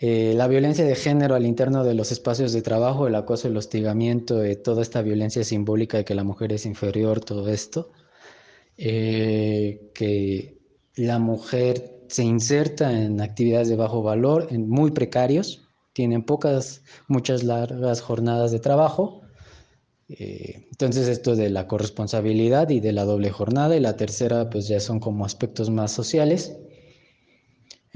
Eh, 0.00 0.32
la 0.36 0.46
violencia 0.46 0.84
de 0.84 0.94
género 0.94 1.34
al 1.34 1.44
interno 1.44 1.82
de 1.82 1.94
los 1.94 2.12
espacios 2.12 2.52
de 2.52 2.62
trabajo, 2.62 3.08
el 3.08 3.16
acoso, 3.16 3.48
el 3.48 3.56
hostigamiento, 3.56 4.44
eh, 4.44 4.54
toda 4.54 4.82
esta 4.82 5.02
violencia 5.02 5.42
simbólica 5.42 5.98
de 5.98 6.04
que 6.04 6.14
la 6.14 6.22
mujer 6.22 6.52
es 6.52 6.66
inferior, 6.66 7.20
todo 7.20 7.48
esto, 7.48 7.90
eh, 8.76 9.90
que 9.94 10.58
la 10.94 11.18
mujer 11.18 12.04
se 12.08 12.22
inserta 12.22 12.92
en 12.92 13.20
actividades 13.20 13.68
de 13.68 13.76
bajo 13.76 14.02
valor, 14.02 14.46
en 14.50 14.68
muy 14.68 14.92
precarios, 14.92 15.68
tienen 15.92 16.22
pocas, 16.22 16.82
muchas 17.08 17.42
largas 17.42 18.00
jornadas 18.00 18.52
de 18.52 18.60
trabajo. 18.60 19.22
entonces 20.08 21.08
esto 21.08 21.36
de 21.36 21.50
la 21.50 21.66
corresponsabilidad 21.66 22.70
y 22.70 22.80
de 22.80 22.92
la 22.92 23.04
doble 23.04 23.30
jornada 23.30 23.76
y 23.76 23.80
la 23.80 23.96
tercera 23.96 24.48
pues 24.48 24.66
ya 24.68 24.80
son 24.80 25.00
como 25.00 25.24
aspectos 25.26 25.70
más 25.70 25.92
sociales 25.92 26.56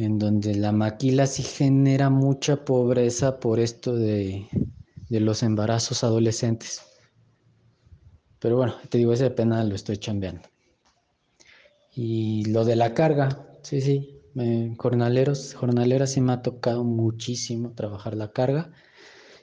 en 0.05 0.19
donde 0.19 0.55
la 0.55 0.73
maquila 0.73 1.27
sí 1.27 1.43
genera 1.43 2.11
mucha 2.11 2.65
pobreza 2.65 3.39
por 3.39 3.61
esto 3.61 3.95
de, 3.95 4.49
los 5.09 5.43
embarazos 5.43 6.05
adolescentes. 6.05 6.83
Pero 8.39 8.57
bueno, 8.57 8.75
te 8.89 8.99
digo, 8.99 9.13
ese 9.13 9.31
pena 9.31 9.63
lo 9.65 9.75
estoy 9.75 9.99
chambeando. 9.99 10.49
Y 11.95 12.47
lo 12.47 12.65
de 12.65 12.77
la 12.77 12.95
carga, 12.95 13.47
sí, 13.63 13.81
sí, 13.81 14.21
jornaleros, 14.79 15.55
jornaleras 15.55 16.13
sí 16.13 16.21
me 16.21 16.33
ha 16.33 16.43
tocado 16.43 16.83
muchísimo 16.83 17.73
trabajar 17.73 18.17
la 18.17 18.33
carga. 18.33 18.73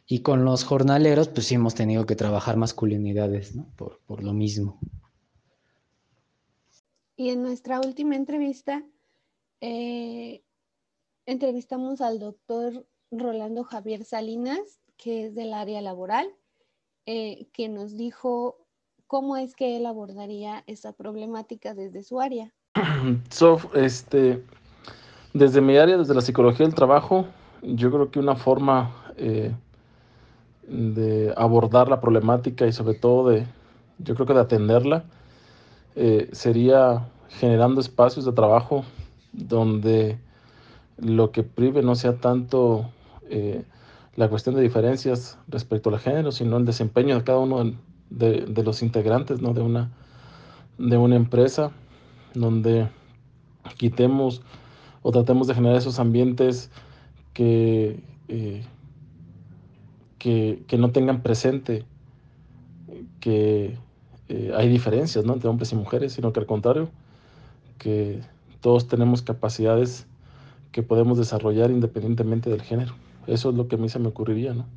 Y 0.08 0.20
con 0.20 0.44
los 0.44 0.64
jornaleros, 0.64 1.28
pues 1.28 1.46
sí 1.46 1.56
hemos 1.56 1.76
tenido 1.76 2.08
que 2.08 2.16
trabajar 2.16 2.58
masculinidades, 2.58 3.56
¿no? 3.56 3.68
Por, 3.76 4.00
por 4.08 4.24
lo 4.24 4.34
mismo. 4.34 4.80
Y 7.16 7.30
en 7.30 7.44
nuestra 7.44 7.80
última 7.80 8.16
entrevista, 8.16 8.84
eh, 9.62 10.42
entrevistamos 11.30 12.02
al 12.02 12.18
doctor 12.18 12.88
Rolando 13.12 13.64
Javier 13.64 14.04
Salinas, 14.04 14.80
que 14.98 15.28
es 15.28 15.36
del 15.36 15.54
área 15.54 15.80
laboral, 15.80 16.28
eh, 17.06 17.48
que 17.54 17.70
nos 17.70 17.96
dijo 17.96 18.66
cómo 19.06 19.38
es 19.38 19.56
que 19.56 19.78
él 19.78 19.86
abordaría 19.86 20.64
esa 20.66 20.92
problemática 20.94 21.76
desde 21.76 22.02
su 22.02 22.20
área. 22.20 22.52
este, 23.76 24.44
desde 25.34 25.62
mi 25.62 25.78
área, 25.78 25.98
desde 25.98 26.16
la 26.16 26.22
psicología 26.22 26.66
del 26.66 26.74
trabajo, 26.74 27.28
yo 27.62 27.92
creo 27.92 28.10
que 28.10 28.18
una 28.18 28.36
forma 28.36 29.14
eh, 29.16 29.54
de 30.68 31.32
abordar 31.38 31.90
la 31.90 32.02
problemática 32.02 32.66
y 32.66 32.74
sobre 32.74 32.96
todo 32.96 33.30
de, 33.30 33.46
yo 34.00 34.16
creo 34.16 34.26
que 34.26 34.34
de 34.34 34.42
atenderla, 34.42 35.06
sería 36.32 37.10
generando 37.28 37.82
espacios 37.82 38.24
de 38.24 38.32
trabajo 38.32 38.86
donde 39.34 40.18
lo 41.02 41.32
que 41.32 41.44
prive 41.44 41.82
no 41.82 41.96
sea 41.96 42.18
tanto 42.18 42.90
eh, 43.30 43.64
la 44.16 44.28
cuestión 44.30 44.56
de 44.56 44.62
diferencias 44.62 45.38
respecto 45.48 45.90
al 45.90 46.00
género, 46.00 46.32
sino 46.32 46.58
el 46.58 46.66
desempeño 46.66 47.16
de 47.16 47.24
cada 47.24 47.40
uno 47.40 47.74
de, 48.10 48.64
los 48.64 48.82
integrantes 48.82 49.42
¿no? 49.42 49.54
de, 49.54 49.62
una, 49.62 49.92
de 50.78 50.98
una 50.98 51.16
empresa, 51.16 51.72
donde 52.34 52.90
quitemos 53.78 54.42
o 55.02 55.12
tratemos 55.12 55.48
de 55.48 55.56
generar 55.56 55.78
esos 55.78 56.00
ambientes 56.00 56.70
que, 57.34 58.04
eh, 58.28 58.64
que, 60.18 60.78
no 60.78 60.92
tengan 60.92 61.22
presente 61.22 61.86
que 63.22 63.78
eh, 64.28 64.52
hay 64.56 64.68
diferencias 64.68 65.24
¿no? 65.24 65.34
entre 65.34 65.50
hombres 65.50 65.72
y 65.72 65.76
mujeres, 65.76 66.14
sino 66.14 66.34
que 66.34 66.42
al 66.42 66.46
contrario, 66.46 66.90
que 67.78 68.20
todos 68.60 68.88
tenemos 68.88 69.22
capacidades 69.22 70.09
que 70.72 70.84
podemos 70.84 71.18
desarrollar 71.18 71.72
independientemente 71.72 72.50
del 72.50 72.62
género. 72.62 72.96
Eso 73.28 73.50
es 73.50 73.56
lo 73.56 73.68
que 73.68 73.76
a 73.76 73.80
mí 73.80 73.90
se 73.90 74.00
me 74.00 74.08
ocurriría, 74.08 74.54
¿no? 74.54 74.68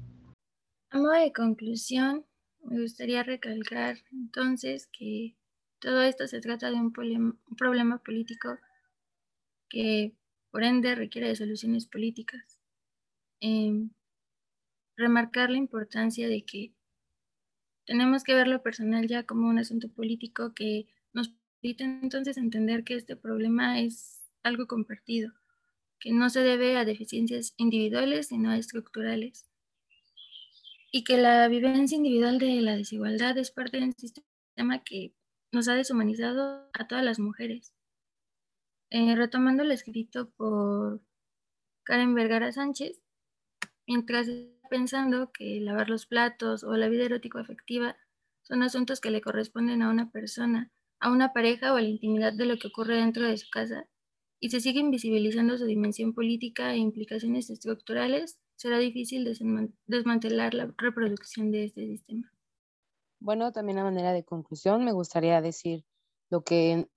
A 0.90 0.98
modo 0.98 1.12
de 1.12 1.32
conclusión, 1.32 2.26
me 2.64 2.80
gustaría 2.80 3.22
recalcar 3.22 3.96
entonces 4.12 4.88
que 4.92 5.36
Todo 5.80 6.02
esto 6.02 6.28
se 6.28 6.40
trata 6.40 6.70
de 6.70 6.76
un, 6.76 6.92
problema 6.92 7.98
político 7.98 8.56
que 9.68 10.14
por 10.52 10.62
ende 10.62 10.94
requiere 10.94 11.26
de 11.28 11.34
soluciones 11.34 11.86
políticas. 11.86 12.60
Em, 13.40 13.90
remarcar 14.96 15.50
la 15.50 15.56
importancia 15.56 16.28
de 16.28 16.44
que 16.44 16.72
tenemos 17.84 18.22
que 18.22 18.34
ver 18.34 18.46
lo 18.46 18.62
personal 18.62 19.08
ya 19.08 19.24
como 19.24 19.48
un 19.48 19.58
asunto 19.58 19.88
político 19.88 20.54
que 20.54 20.86
nos 21.12 21.30
permite 21.60 21.84
entonces 21.84 22.36
entender 22.36 22.84
que 22.84 22.94
este 22.94 23.16
problema 23.16 23.80
es 23.80 24.22
algo 24.42 24.66
compartido, 24.66 25.32
que 26.02 26.12
no 26.12 26.30
se 26.30 26.40
debe 26.40 26.76
a 26.76 26.84
deficiencias 26.84 27.54
individuales, 27.56 28.28
sino 28.28 28.50
a 28.50 28.58
estructurales, 28.58 29.46
y 30.90 31.04
que 31.04 31.16
la 31.16 31.46
vivencia 31.46 31.96
individual 31.96 32.38
de 32.38 32.60
la 32.60 32.76
desigualdad 32.76 33.38
es 33.38 33.52
parte 33.52 33.78
de 33.78 33.84
un 33.84 33.92
sistema 33.92 34.82
que 34.82 35.14
nos 35.52 35.68
ha 35.68 35.74
deshumanizado 35.74 36.68
a 36.72 36.88
todas 36.88 37.04
las 37.04 37.20
mujeres. 37.20 37.72
Eh, 38.90 39.14
retomando 39.14 39.62
el 39.62 39.70
escrito 39.70 40.30
por 40.30 41.00
Karen 41.84 42.14
Vergara 42.14 42.50
Sánchez, 42.52 43.00
mientras 43.86 44.26
pensando 44.68 45.30
que 45.32 45.60
lavar 45.60 45.88
los 45.88 46.06
platos 46.06 46.64
o 46.64 46.74
la 46.76 46.88
vida 46.88 47.04
erótico 47.04 47.38
afectiva 47.38 47.96
son 48.42 48.62
asuntos 48.62 49.00
que 49.00 49.10
le 49.10 49.20
corresponden 49.20 49.82
a 49.82 49.88
una 49.88 50.10
persona, 50.10 50.70
a 50.98 51.12
una 51.12 51.32
pareja 51.32 51.72
o 51.72 51.76
a 51.76 51.80
la 51.80 51.88
intimidad 51.88 52.32
de 52.32 52.46
lo 52.46 52.58
que 52.58 52.68
ocurre 52.68 52.96
dentro 52.96 53.26
de 53.26 53.38
su 53.38 53.48
casa, 53.50 53.86
y 54.42 54.50
se 54.50 54.60
sigue 54.60 54.80
invisibilizando 54.80 55.56
su 55.56 55.66
dimensión 55.66 56.14
política 56.14 56.74
e 56.74 56.78
implicaciones 56.78 57.48
estructurales, 57.48 58.40
será 58.56 58.78
difícil 58.78 59.24
desmantelar 59.86 60.52
la 60.52 60.74
reproducción 60.76 61.52
de 61.52 61.66
este 61.66 61.86
sistema. 61.86 62.28
Bueno, 63.20 63.52
también 63.52 63.78
a 63.78 63.84
manera 63.84 64.12
de 64.12 64.24
conclusión, 64.24 64.84
me 64.84 64.90
gustaría 64.90 65.40
decir 65.40 65.84
lo 66.28 66.42
que 66.42 66.88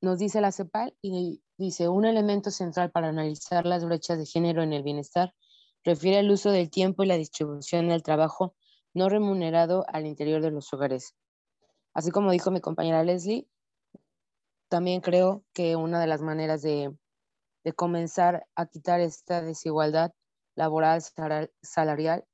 nos 0.00 0.18
dice 0.18 0.40
la 0.40 0.50
CEPAL 0.50 0.96
y 1.00 1.40
dice, 1.56 1.88
un 1.88 2.06
elemento 2.06 2.50
central 2.50 2.90
para 2.90 3.10
analizar 3.10 3.66
las 3.66 3.84
brechas 3.84 4.18
de 4.18 4.26
género 4.26 4.64
en 4.64 4.72
el 4.72 4.82
bienestar 4.82 5.32
refiere 5.84 6.18
al 6.18 6.30
uso 6.32 6.50
del 6.50 6.70
tiempo 6.70 7.04
y 7.04 7.06
la 7.06 7.18
distribución 7.18 7.86
del 7.86 8.02
trabajo 8.02 8.56
no 8.94 9.08
remunerado 9.08 9.84
al 9.86 10.06
interior 10.06 10.42
de 10.42 10.50
los 10.50 10.72
hogares. 10.72 11.14
Así 11.94 12.10
como 12.10 12.32
dijo 12.32 12.50
mi 12.50 12.60
compañera 12.60 13.04
Leslie, 13.04 13.46
también 14.70 15.00
creo 15.00 15.44
que 15.52 15.76
una 15.76 16.00
de 16.00 16.06
las 16.06 16.22
maneras 16.22 16.62
de, 16.62 16.96
comenzar 17.76 18.46
a 18.54 18.66
quitar 18.66 19.00
esta 19.00 19.42
desigualdad 19.42 20.12
laboral 20.54 21.02
salarial 21.62 22.24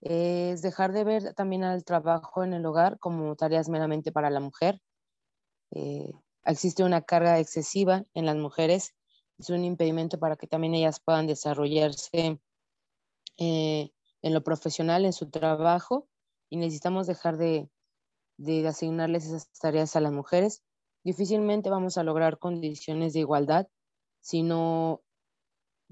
es 0.00 0.62
dejar 0.62 0.92
de 0.92 1.04
ver 1.04 1.34
también 1.34 1.62
al 1.62 1.84
trabajo 1.84 2.42
en 2.42 2.54
el 2.54 2.66
hogar 2.66 2.98
como 2.98 3.36
tareas 3.36 3.68
meramente 3.68 4.12
para 4.12 4.30
la 4.30 4.40
mujer. 4.40 4.80
Eh, 5.70 6.10
existe 6.44 6.84
una 6.84 7.02
carga 7.02 7.38
excesiva 7.38 8.04
en 8.14 8.26
las 8.26 8.36
mujeres, 8.36 8.94
es 9.38 9.50
un 9.50 9.64
impedimento 9.64 10.18
para 10.18 10.36
que 10.36 10.46
también 10.46 10.74
ellas 10.74 11.00
puedan 11.04 11.26
desarrollarse 11.26 12.40
eh, 13.36 13.90
en 14.22 14.34
lo 14.34 14.42
profesional, 14.42 15.04
en 15.04 15.12
su 15.12 15.30
trabajo, 15.30 16.08
y 16.50 16.56
necesitamos 16.56 17.06
dejar 17.06 17.36
de, 17.36 17.68
de 18.38 18.66
asignarles 18.66 19.26
esas 19.26 19.50
tareas 19.52 19.96
a 19.96 20.00
las 20.00 20.12
mujeres. 20.12 20.62
Difícilmente 21.04 21.68
vamos 21.68 21.98
a 21.98 22.02
lograr 22.02 22.38
condiciones 22.38 23.12
de 23.12 23.20
igualdad 23.20 23.68
si 24.20 24.42
no 24.42 25.02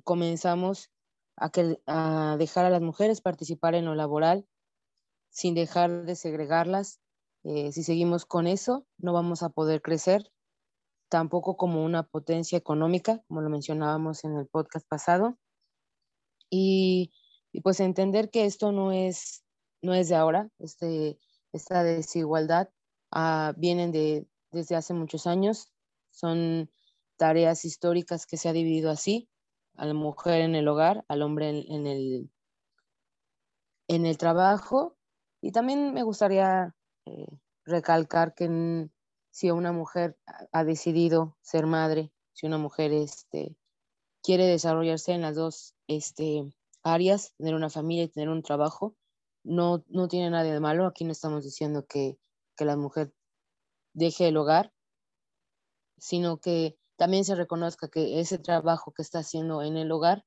comenzamos 0.05 0.91
a, 1.37 2.37
dejar 2.39 2.65
a 2.65 2.71
las 2.71 2.81
mujeres 2.81 3.21
participar 3.21 3.75
en 3.75 3.85
lo 3.85 3.95
laboral 3.95 4.47
sin 5.29 5.55
dejar 5.55 6.07
de 6.07 6.17
segregarlas. 6.17 7.01
Eh, 7.45 7.73
si 7.73 7.83
seguimos 7.83 8.25
con 8.25 8.47
eso, 8.47 8.87
no 8.97 9.13
vamos 9.13 9.43
a 9.43 9.51
poder 9.51 9.83
crecer, 9.83 10.33
tampoco 11.11 11.59
como 11.59 11.85
una 11.85 12.05
potencia 12.05 12.57
económica, 12.57 13.23
como 13.29 13.43
lo 13.43 13.51
mencionábamos 13.51 14.25
en 14.25 14.37
el 14.37 14.47
podcast 14.47 14.89
pasado. 14.89 15.39
Y, 16.49 17.13
pues 17.63 17.81
entender 17.81 18.31
que 18.31 18.47
esto 18.47 18.73
no 18.73 18.93
es, 18.93 19.45
no 19.83 19.93
es 19.93 20.09
de 20.09 20.15
ahora, 20.15 20.49
este, 20.59 21.19
esta 21.53 21.83
desigualdad 21.83 22.71
uh, 23.15 23.53
vienen 23.59 23.93
de, 23.93 24.27
desde 24.53 24.77
hace 24.77 24.95
muchos 24.95 25.27
años, 25.27 25.73
son 26.11 26.71
tareas 27.17 27.65
históricas 27.65 28.27
que 28.27 28.37
se 28.37 28.49
ha 28.49 28.53
dividido 28.53 28.91
así 28.91 29.29
a 29.77 29.87
la 29.87 29.95
mujer 29.95 30.43
en 30.43 30.55
el 30.55 30.69
hogar, 30.69 31.05
al 31.09 31.23
hombre 31.23 31.49
en, 31.49 31.87
el, 31.87 32.31
en 33.89 34.07
el 34.07 34.19
trabajo. 34.19 34.97
Y 35.41 35.53
también 35.53 35.95
me 35.95 36.03
gustaría 36.03 36.75
eh, 37.07 37.27
recalcar 37.65 38.35
que 38.35 38.89
si 39.31 39.51
una 39.51 39.73
mujer 39.73 40.19
ha 40.53 40.65
decidido 40.65 41.37
ser 41.41 41.67
madre, 41.67 42.13
si 42.33 42.47
una 42.47 42.59
mujer 42.59 42.93
este, 42.93 43.57
quiere 44.23 44.47
desarrollarse 44.47 45.13
en 45.13 45.23
las 45.23 45.35
dos 45.35 45.75
este, 45.87 46.53
áreas, 46.83 47.35
tener 47.39 47.55
una 47.55 47.71
familia 47.71 48.05
y 48.05 48.09
tener 48.09 48.29
un 48.29 48.43
trabajo, 48.43 48.95
no, 49.43 49.85
no 49.89 50.09
tiene 50.09 50.31
nada 50.31 50.45
de 50.45 50.61
malo. 50.61 50.87
Aquí 50.87 51.05
no 51.05 51.13
estamos 51.13 51.45
diciendo 51.45 51.87
que, 51.87 52.19
que 52.57 52.65
la 52.65 52.77
mujer 52.77 53.13
deje 53.93 54.29
el 54.29 54.37
hogar, 54.37 54.73
sino 55.99 56.39
que 56.39 56.77
también 56.97 57.25
se 57.25 57.35
reconozca 57.35 57.89
que 57.89 58.21
ese 58.21 58.39
trabajo 58.39 58.93
que 58.93 59.03
está 59.03 59.21
haciendo 59.21 59.63
en 59.63 59.77
el 59.77 59.91
hogar 59.91 60.25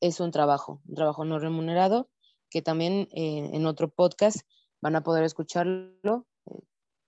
es 0.00 0.20
un 0.20 0.30
trabajo, 0.30 0.80
un 0.88 0.94
trabajo 0.94 1.24
no 1.24 1.38
remunerado, 1.38 2.08
que 2.50 2.62
también 2.62 3.08
eh, 3.12 3.50
en 3.52 3.66
otro 3.66 3.88
podcast 3.88 4.40
van 4.80 4.96
a 4.96 5.02
poder 5.02 5.24
escucharlo 5.24 6.26
eh, 6.46 6.60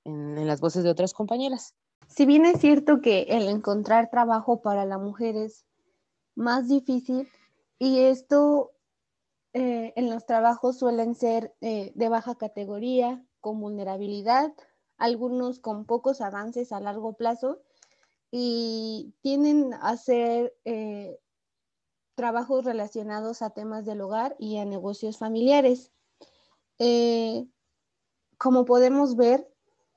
en, 0.05 0.47
las 0.47 0.61
voces 0.61 0.85
de 0.85 0.91
otras 0.91 1.13
compañeras. 1.13 1.75
Si 2.09 2.25
bien 2.27 2.45
es 2.45 2.61
cierto 2.61 3.01
que 3.01 3.23
el 3.23 3.49
encontrar 3.49 4.11
trabajo 4.11 4.63
para 4.63 4.85
la 4.85 4.99
mujer 4.99 5.37
es 5.37 5.67
más 6.35 6.69
difícil 6.69 7.29
y 7.79 8.01
esto 8.01 8.73
eh, 9.53 9.93
en 9.97 10.11
los 10.11 10.25
trabajos 10.27 10.79
suelen 10.79 11.15
ser 11.15 11.55
de 11.61 12.09
baja 12.09 12.35
categoría, 12.35 13.25
con 13.41 13.61
vulnerabilidad, 13.61 14.53
algunos 15.05 15.61
con 15.61 15.85
pocos 15.85 16.21
avances 16.21 16.73
a 16.73 16.81
largo 16.81 17.13
plazo, 17.15 17.61
y 18.37 19.15
tienen 19.21 19.75
a 19.75 19.91
hacer 19.91 20.57
eh, 20.65 21.21
trabajos 22.17 22.65
relacionados 22.65 23.43
a 23.43 23.51
temas 23.51 23.85
del 23.85 24.01
hogar 24.01 24.35
y 24.41 24.59
a 24.59 24.65
negocios 24.65 25.19
familiares. 25.19 25.93
Eh, 26.81 27.47
como 28.37 28.65
podemos 28.65 29.15
ver, 29.15 29.49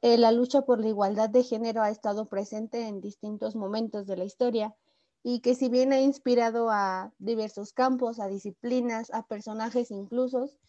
eh, 0.03 0.19
la 0.19 0.31
lucha 0.31 0.61
por 0.61 0.79
la 0.79 0.87
igualdad 0.87 1.31
de 1.31 1.43
género 1.43 1.81
ha 1.81 1.89
estado 1.89 2.27
presente 2.27 2.87
en 2.87 3.01
distintos 3.01 3.55
momentos 3.55 4.05
de 4.05 4.17
la 4.17 4.25
historia 4.25 4.75
y 5.23 5.39
que 5.39 5.55
si 5.55 5.67
bien 5.67 5.91
ha 5.91 5.99
inspirado 5.99 6.69
a 6.69 7.11
diversos 7.17 7.73
campos, 7.73 8.19
a 8.19 8.27
disciplinas, 8.27 9.11
a 9.11 9.25
personajes 9.25 9.89
inclusos, 9.89 10.59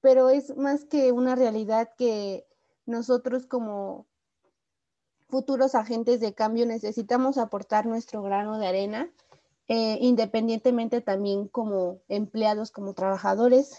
pero 0.00 0.30
es 0.30 0.56
más 0.56 0.84
que 0.84 1.12
una 1.12 1.34
realidad 1.34 1.90
que 1.96 2.46
nosotros 2.86 3.46
como 3.46 4.06
futuros 5.28 5.74
agentes 5.74 6.20
de 6.20 6.34
cambio 6.34 6.66
necesitamos 6.66 7.38
aportar 7.38 7.86
nuestro 7.86 8.22
grano 8.22 8.58
de 8.58 8.66
arena, 8.66 9.10
eh, 9.68 9.98
independientemente 10.00 11.00
también 11.00 11.46
como 11.46 12.00
empleados, 12.08 12.72
como 12.72 12.94
trabajadores. 12.94 13.78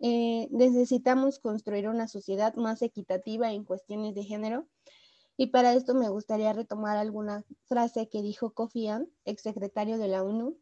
Eh, 0.00 0.48
necesitamos 0.50 1.38
construir 1.38 1.88
una 1.88 2.08
sociedad 2.08 2.54
más 2.56 2.82
equitativa 2.82 3.52
en 3.52 3.64
cuestiones 3.64 4.14
de 4.14 4.24
género. 4.24 4.66
Y 5.36 5.48
para 5.48 5.72
esto 5.74 5.94
me 5.94 6.08
gustaría 6.08 6.52
retomar 6.52 6.96
alguna 6.96 7.44
frase 7.66 8.08
que 8.08 8.22
dijo 8.22 8.50
Kofi 8.50 8.88
Annan, 8.88 9.08
exsecretario 9.24 9.96
de 9.98 10.08
la 10.08 10.24
ONU, 10.24 10.56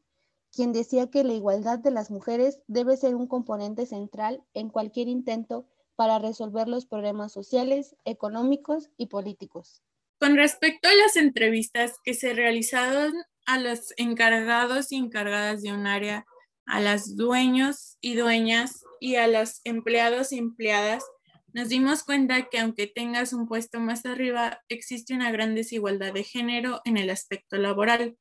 quien 0.53 0.73
decía 0.73 1.11
que 1.11 1.25
la 1.25 1.35
igualdad 1.35 1.79
de 1.79 1.91
las 1.91 2.11
mujeres 2.11 2.61
debe 2.67 2.97
ser 2.97 3.15
un 3.15 3.27
componente 3.27 3.87
central 3.87 4.43
en 4.55 4.71
cualquier 4.71 5.09
intento 5.09 5.67
para 5.97 6.19
resolver 6.19 6.69
los 6.69 6.87
problemas 6.87 7.33
sociales, 7.33 7.97
económicos 8.05 8.91
y 8.97 9.07
políticos. 9.07 9.83
Con 10.19 10.37
respecto 10.37 10.89
a 10.89 10.95
las 10.95 11.17
entrevistas 11.17 11.95
que 12.03 12.15
se 12.15 12.33
realizaron 12.33 13.13
a 13.47 13.59
los 13.59 13.93
encargados 13.97 14.93
y 14.93 14.97
encargadas 14.97 15.63
de 15.63 15.73
un 15.73 15.87
área, 15.87 16.27
a 16.67 16.81
las 16.81 17.17
dueños 17.17 17.97
y 18.01 18.15
dueñas 18.15 18.83
y 19.01 19.17
a 19.17 19.29
los 19.29 19.61
empleados 19.65 20.33
y 20.33 20.39
empleadas, 20.39 21.05
nos 21.53 21.69
dimos 21.69 22.03
cuenta 22.03 22.49
que 22.51 22.59
aunque 22.59 22.87
tengas 22.87 23.33
un 23.33 23.47
puesto 23.47 23.81
más 23.81 24.05
arriba, 24.05 24.61
existe 24.69 25.15
una 25.15 25.31
gran 25.31 25.55
desigualdad 25.55 26.13
de 26.13 26.25
género 26.25 26.83
en 26.85 26.97
el 26.99 27.09
aspecto 27.09 27.57
laboral, 27.57 28.19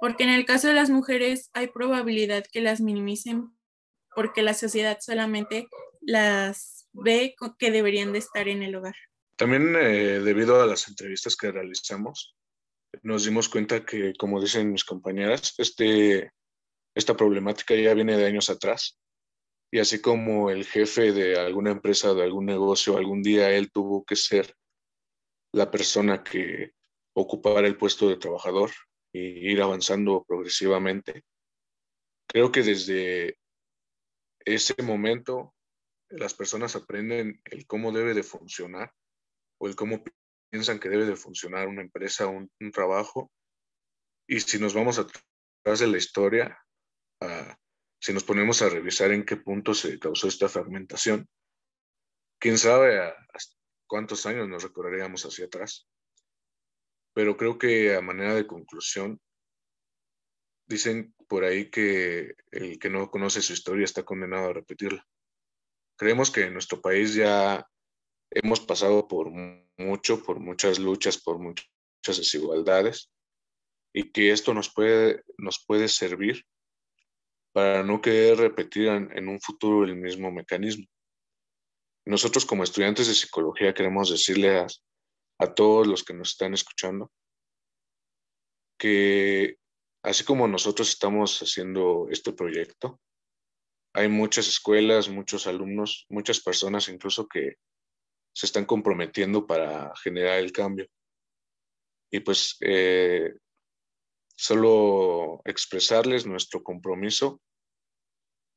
porque 0.00 0.24
en 0.24 0.30
el 0.30 0.46
caso 0.46 0.68
de 0.68 0.74
las 0.74 0.90
mujeres 0.90 1.50
hay 1.52 1.68
probabilidad 1.68 2.44
que 2.50 2.60
las 2.60 2.80
minimicen 2.80 3.52
porque 4.14 4.42
la 4.42 4.54
sociedad 4.54 4.98
solamente 5.00 5.68
las 6.00 6.88
ve 6.92 7.36
que 7.58 7.70
deberían 7.70 8.12
de 8.12 8.18
estar 8.18 8.48
en 8.48 8.62
el 8.62 8.74
hogar. 8.74 8.94
También 9.36 9.76
eh, 9.76 10.20
debido 10.20 10.60
a 10.60 10.66
las 10.66 10.88
entrevistas 10.88 11.36
que 11.36 11.52
realizamos, 11.52 12.34
nos 13.02 13.24
dimos 13.24 13.48
cuenta 13.48 13.84
que, 13.84 14.14
como 14.18 14.40
dicen 14.40 14.72
mis 14.72 14.84
compañeras, 14.84 15.54
este, 15.58 16.32
esta 16.94 17.16
problemática 17.16 17.74
ya 17.74 17.94
viene 17.94 18.16
de 18.16 18.26
años 18.26 18.50
atrás. 18.50 18.98
Y 19.70 19.78
así 19.78 20.00
como 20.00 20.50
el 20.50 20.64
jefe 20.64 21.12
de 21.12 21.38
alguna 21.38 21.70
empresa, 21.70 22.12
de 22.12 22.24
algún 22.24 22.46
negocio, 22.46 22.96
algún 22.96 23.22
día 23.22 23.50
él 23.50 23.70
tuvo 23.70 24.04
que 24.04 24.16
ser 24.16 24.54
la 25.52 25.70
persona 25.70 26.24
que 26.24 26.72
ocupara 27.14 27.66
el 27.66 27.76
puesto 27.76 28.08
de 28.08 28.16
trabajador 28.16 28.70
y 29.12 29.52
ir 29.52 29.62
avanzando 29.62 30.24
progresivamente. 30.26 31.24
Creo 32.28 32.52
que 32.52 32.62
desde 32.62 33.38
ese 34.44 34.74
momento 34.82 35.54
las 36.08 36.34
personas 36.34 36.76
aprenden 36.76 37.40
el 37.44 37.66
cómo 37.66 37.92
debe 37.92 38.14
de 38.14 38.22
funcionar 38.22 38.92
o 39.58 39.68
el 39.68 39.76
cómo 39.76 40.02
piensan 40.50 40.80
que 40.80 40.88
debe 40.88 41.06
de 41.06 41.16
funcionar 41.16 41.68
una 41.68 41.82
empresa, 41.82 42.26
un, 42.26 42.50
un 42.60 42.72
trabajo. 42.72 43.30
Y 44.28 44.40
si 44.40 44.58
nos 44.58 44.74
vamos 44.74 44.98
atrás 44.98 45.80
de 45.80 45.86
la 45.86 45.98
historia, 45.98 46.58
si 48.00 48.12
nos 48.12 48.24
ponemos 48.24 48.62
a 48.62 48.68
revisar 48.68 49.12
en 49.12 49.24
qué 49.24 49.36
punto 49.36 49.74
se 49.74 49.98
causó 49.98 50.28
esta 50.28 50.48
fragmentación, 50.48 51.28
quién 52.40 52.58
sabe 52.58 53.12
cuántos 53.86 54.24
años 54.26 54.48
nos 54.48 54.62
recorreríamos 54.62 55.24
hacia 55.26 55.46
atrás. 55.46 55.86
Pero 57.20 57.36
creo 57.36 57.58
que 57.58 57.94
a 57.94 58.00
manera 58.00 58.34
de 58.34 58.46
conclusión, 58.46 59.20
dicen 60.66 61.14
por 61.28 61.44
ahí 61.44 61.68
que 61.68 62.32
el 62.50 62.78
que 62.78 62.88
no 62.88 63.10
conoce 63.10 63.42
su 63.42 63.52
historia 63.52 63.84
está 63.84 64.04
condenado 64.04 64.48
a 64.48 64.52
repetirla. 64.54 65.06
Creemos 65.98 66.30
que 66.30 66.44
en 66.44 66.54
nuestro 66.54 66.80
país 66.80 67.12
ya 67.12 67.68
hemos 68.30 68.60
pasado 68.60 69.06
por 69.06 69.30
mucho, 69.76 70.24
por 70.24 70.40
muchas 70.40 70.78
luchas, 70.78 71.18
por 71.18 71.38
muchas 71.38 71.66
desigualdades, 72.06 73.12
y 73.92 74.10
que 74.12 74.32
esto 74.32 74.54
nos 74.54 74.72
puede, 74.72 75.22
nos 75.36 75.62
puede 75.66 75.88
servir 75.88 76.46
para 77.52 77.82
no 77.82 78.00
querer 78.00 78.38
repetir 78.38 78.88
en, 78.88 79.28
un 79.28 79.38
futuro 79.42 79.84
el 79.84 79.94
mismo 79.94 80.32
mecanismo. 80.32 80.86
Nosotros 82.06 82.46
como 82.46 82.64
estudiantes 82.64 83.08
de 83.08 83.14
psicología 83.14 83.74
queremos 83.74 84.10
decirle 84.10 84.64
a 85.40 85.54
todos 85.54 85.86
los 85.86 86.04
que 86.04 86.14
nos 86.14 86.30
están 86.30 86.54
escuchando 86.54 87.10
que 88.78 89.58
así 90.02 90.24
como 90.24 90.48
nosotros 90.48 90.88
estamos 90.88 91.40
haciendo 91.40 92.08
este 92.10 92.32
proyecto, 92.32 93.00
hay 93.92 94.08
muchas 94.08 94.48
escuelas, 94.48 95.08
muchos 95.08 95.46
alumnos, 95.46 96.06
muchas 96.08 96.40
personas 96.40 96.88
incluso 96.88 97.26
que 97.26 97.56
se 98.32 98.46
están 98.46 98.64
comprometiendo 98.64 99.46
para 99.46 99.92
generar 100.02 100.38
el 100.38 100.52
cambio. 100.52 100.86
Y 102.10 102.20
pues 102.20 102.56
eh, 102.60 103.34
solo 104.36 105.42
expresarles 105.44 106.26
nuestro 106.26 106.62
compromiso 106.62 107.40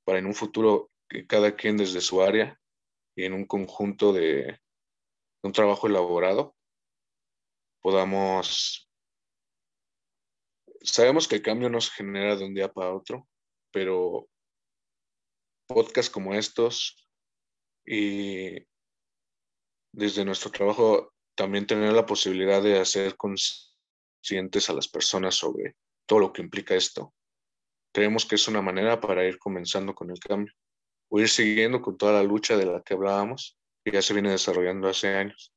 para 0.05 0.19
en 0.19 0.25
un 0.25 0.35
futuro 0.35 0.91
que 1.09 1.27
cada 1.27 1.55
quien 1.55 1.75
desde 1.75 2.01
su 2.01 2.21
área 2.21 2.57
y 3.15 3.25
en 3.25 3.33
un 3.33 3.45
conjunto 3.45 4.13
de, 4.13 4.59
un 5.43 5.51
trabajo 5.51 5.87
elaborado 5.87 6.55
podamos... 7.83 8.89
Sabemos 10.81 11.27
que 11.27 11.35
el 11.35 11.41
cambio 11.43 11.69
no 11.69 11.79
se 11.79 11.91
genera 11.91 12.35
de 12.35 12.45
un 12.45 12.53
día 12.53 12.73
para 12.73 12.93
otro, 12.93 13.27
pero 13.71 14.27
podcasts 15.67 16.11
como 16.11 16.33
estos 16.33 17.07
y 17.85 18.57
desde 19.93 20.25
nuestro 20.25 20.51
trabajo 20.51 21.13
también 21.35 21.67
tener 21.67 21.93
la 21.93 22.05
posibilidad 22.05 22.61
de 22.61 22.79
hacer 22.79 23.15
conscientes 23.15 24.69
a 24.69 24.73
las 24.73 24.87
personas 24.87 25.35
sobre 25.35 25.75
todo 26.05 26.19
lo 26.19 26.33
que 26.33 26.41
implica 26.41 26.75
esto. 26.75 27.13
Creemos 27.93 28.25
que 28.25 28.35
es 28.35 28.47
una 28.47 28.61
manera 28.61 28.99
para 28.99 29.25
ir 29.25 29.37
comenzando 29.39 29.93
con 29.95 30.09
el 30.11 30.19
cambio 30.19 30.53
o 31.09 31.19
ir 31.19 31.29
siguiendo 31.29 31.81
con 31.81 31.97
toda 31.97 32.13
la 32.13 32.23
lucha 32.23 32.57
de 32.57 32.65
la 32.65 32.81
que 32.81 32.93
hablábamos 32.93 33.57
que 33.85 33.91
ya 33.91 34.01
se 34.01 34.13
viene 34.13 34.31
desarrollando 34.31 34.87
hace 34.87 35.15
años. 35.15 35.52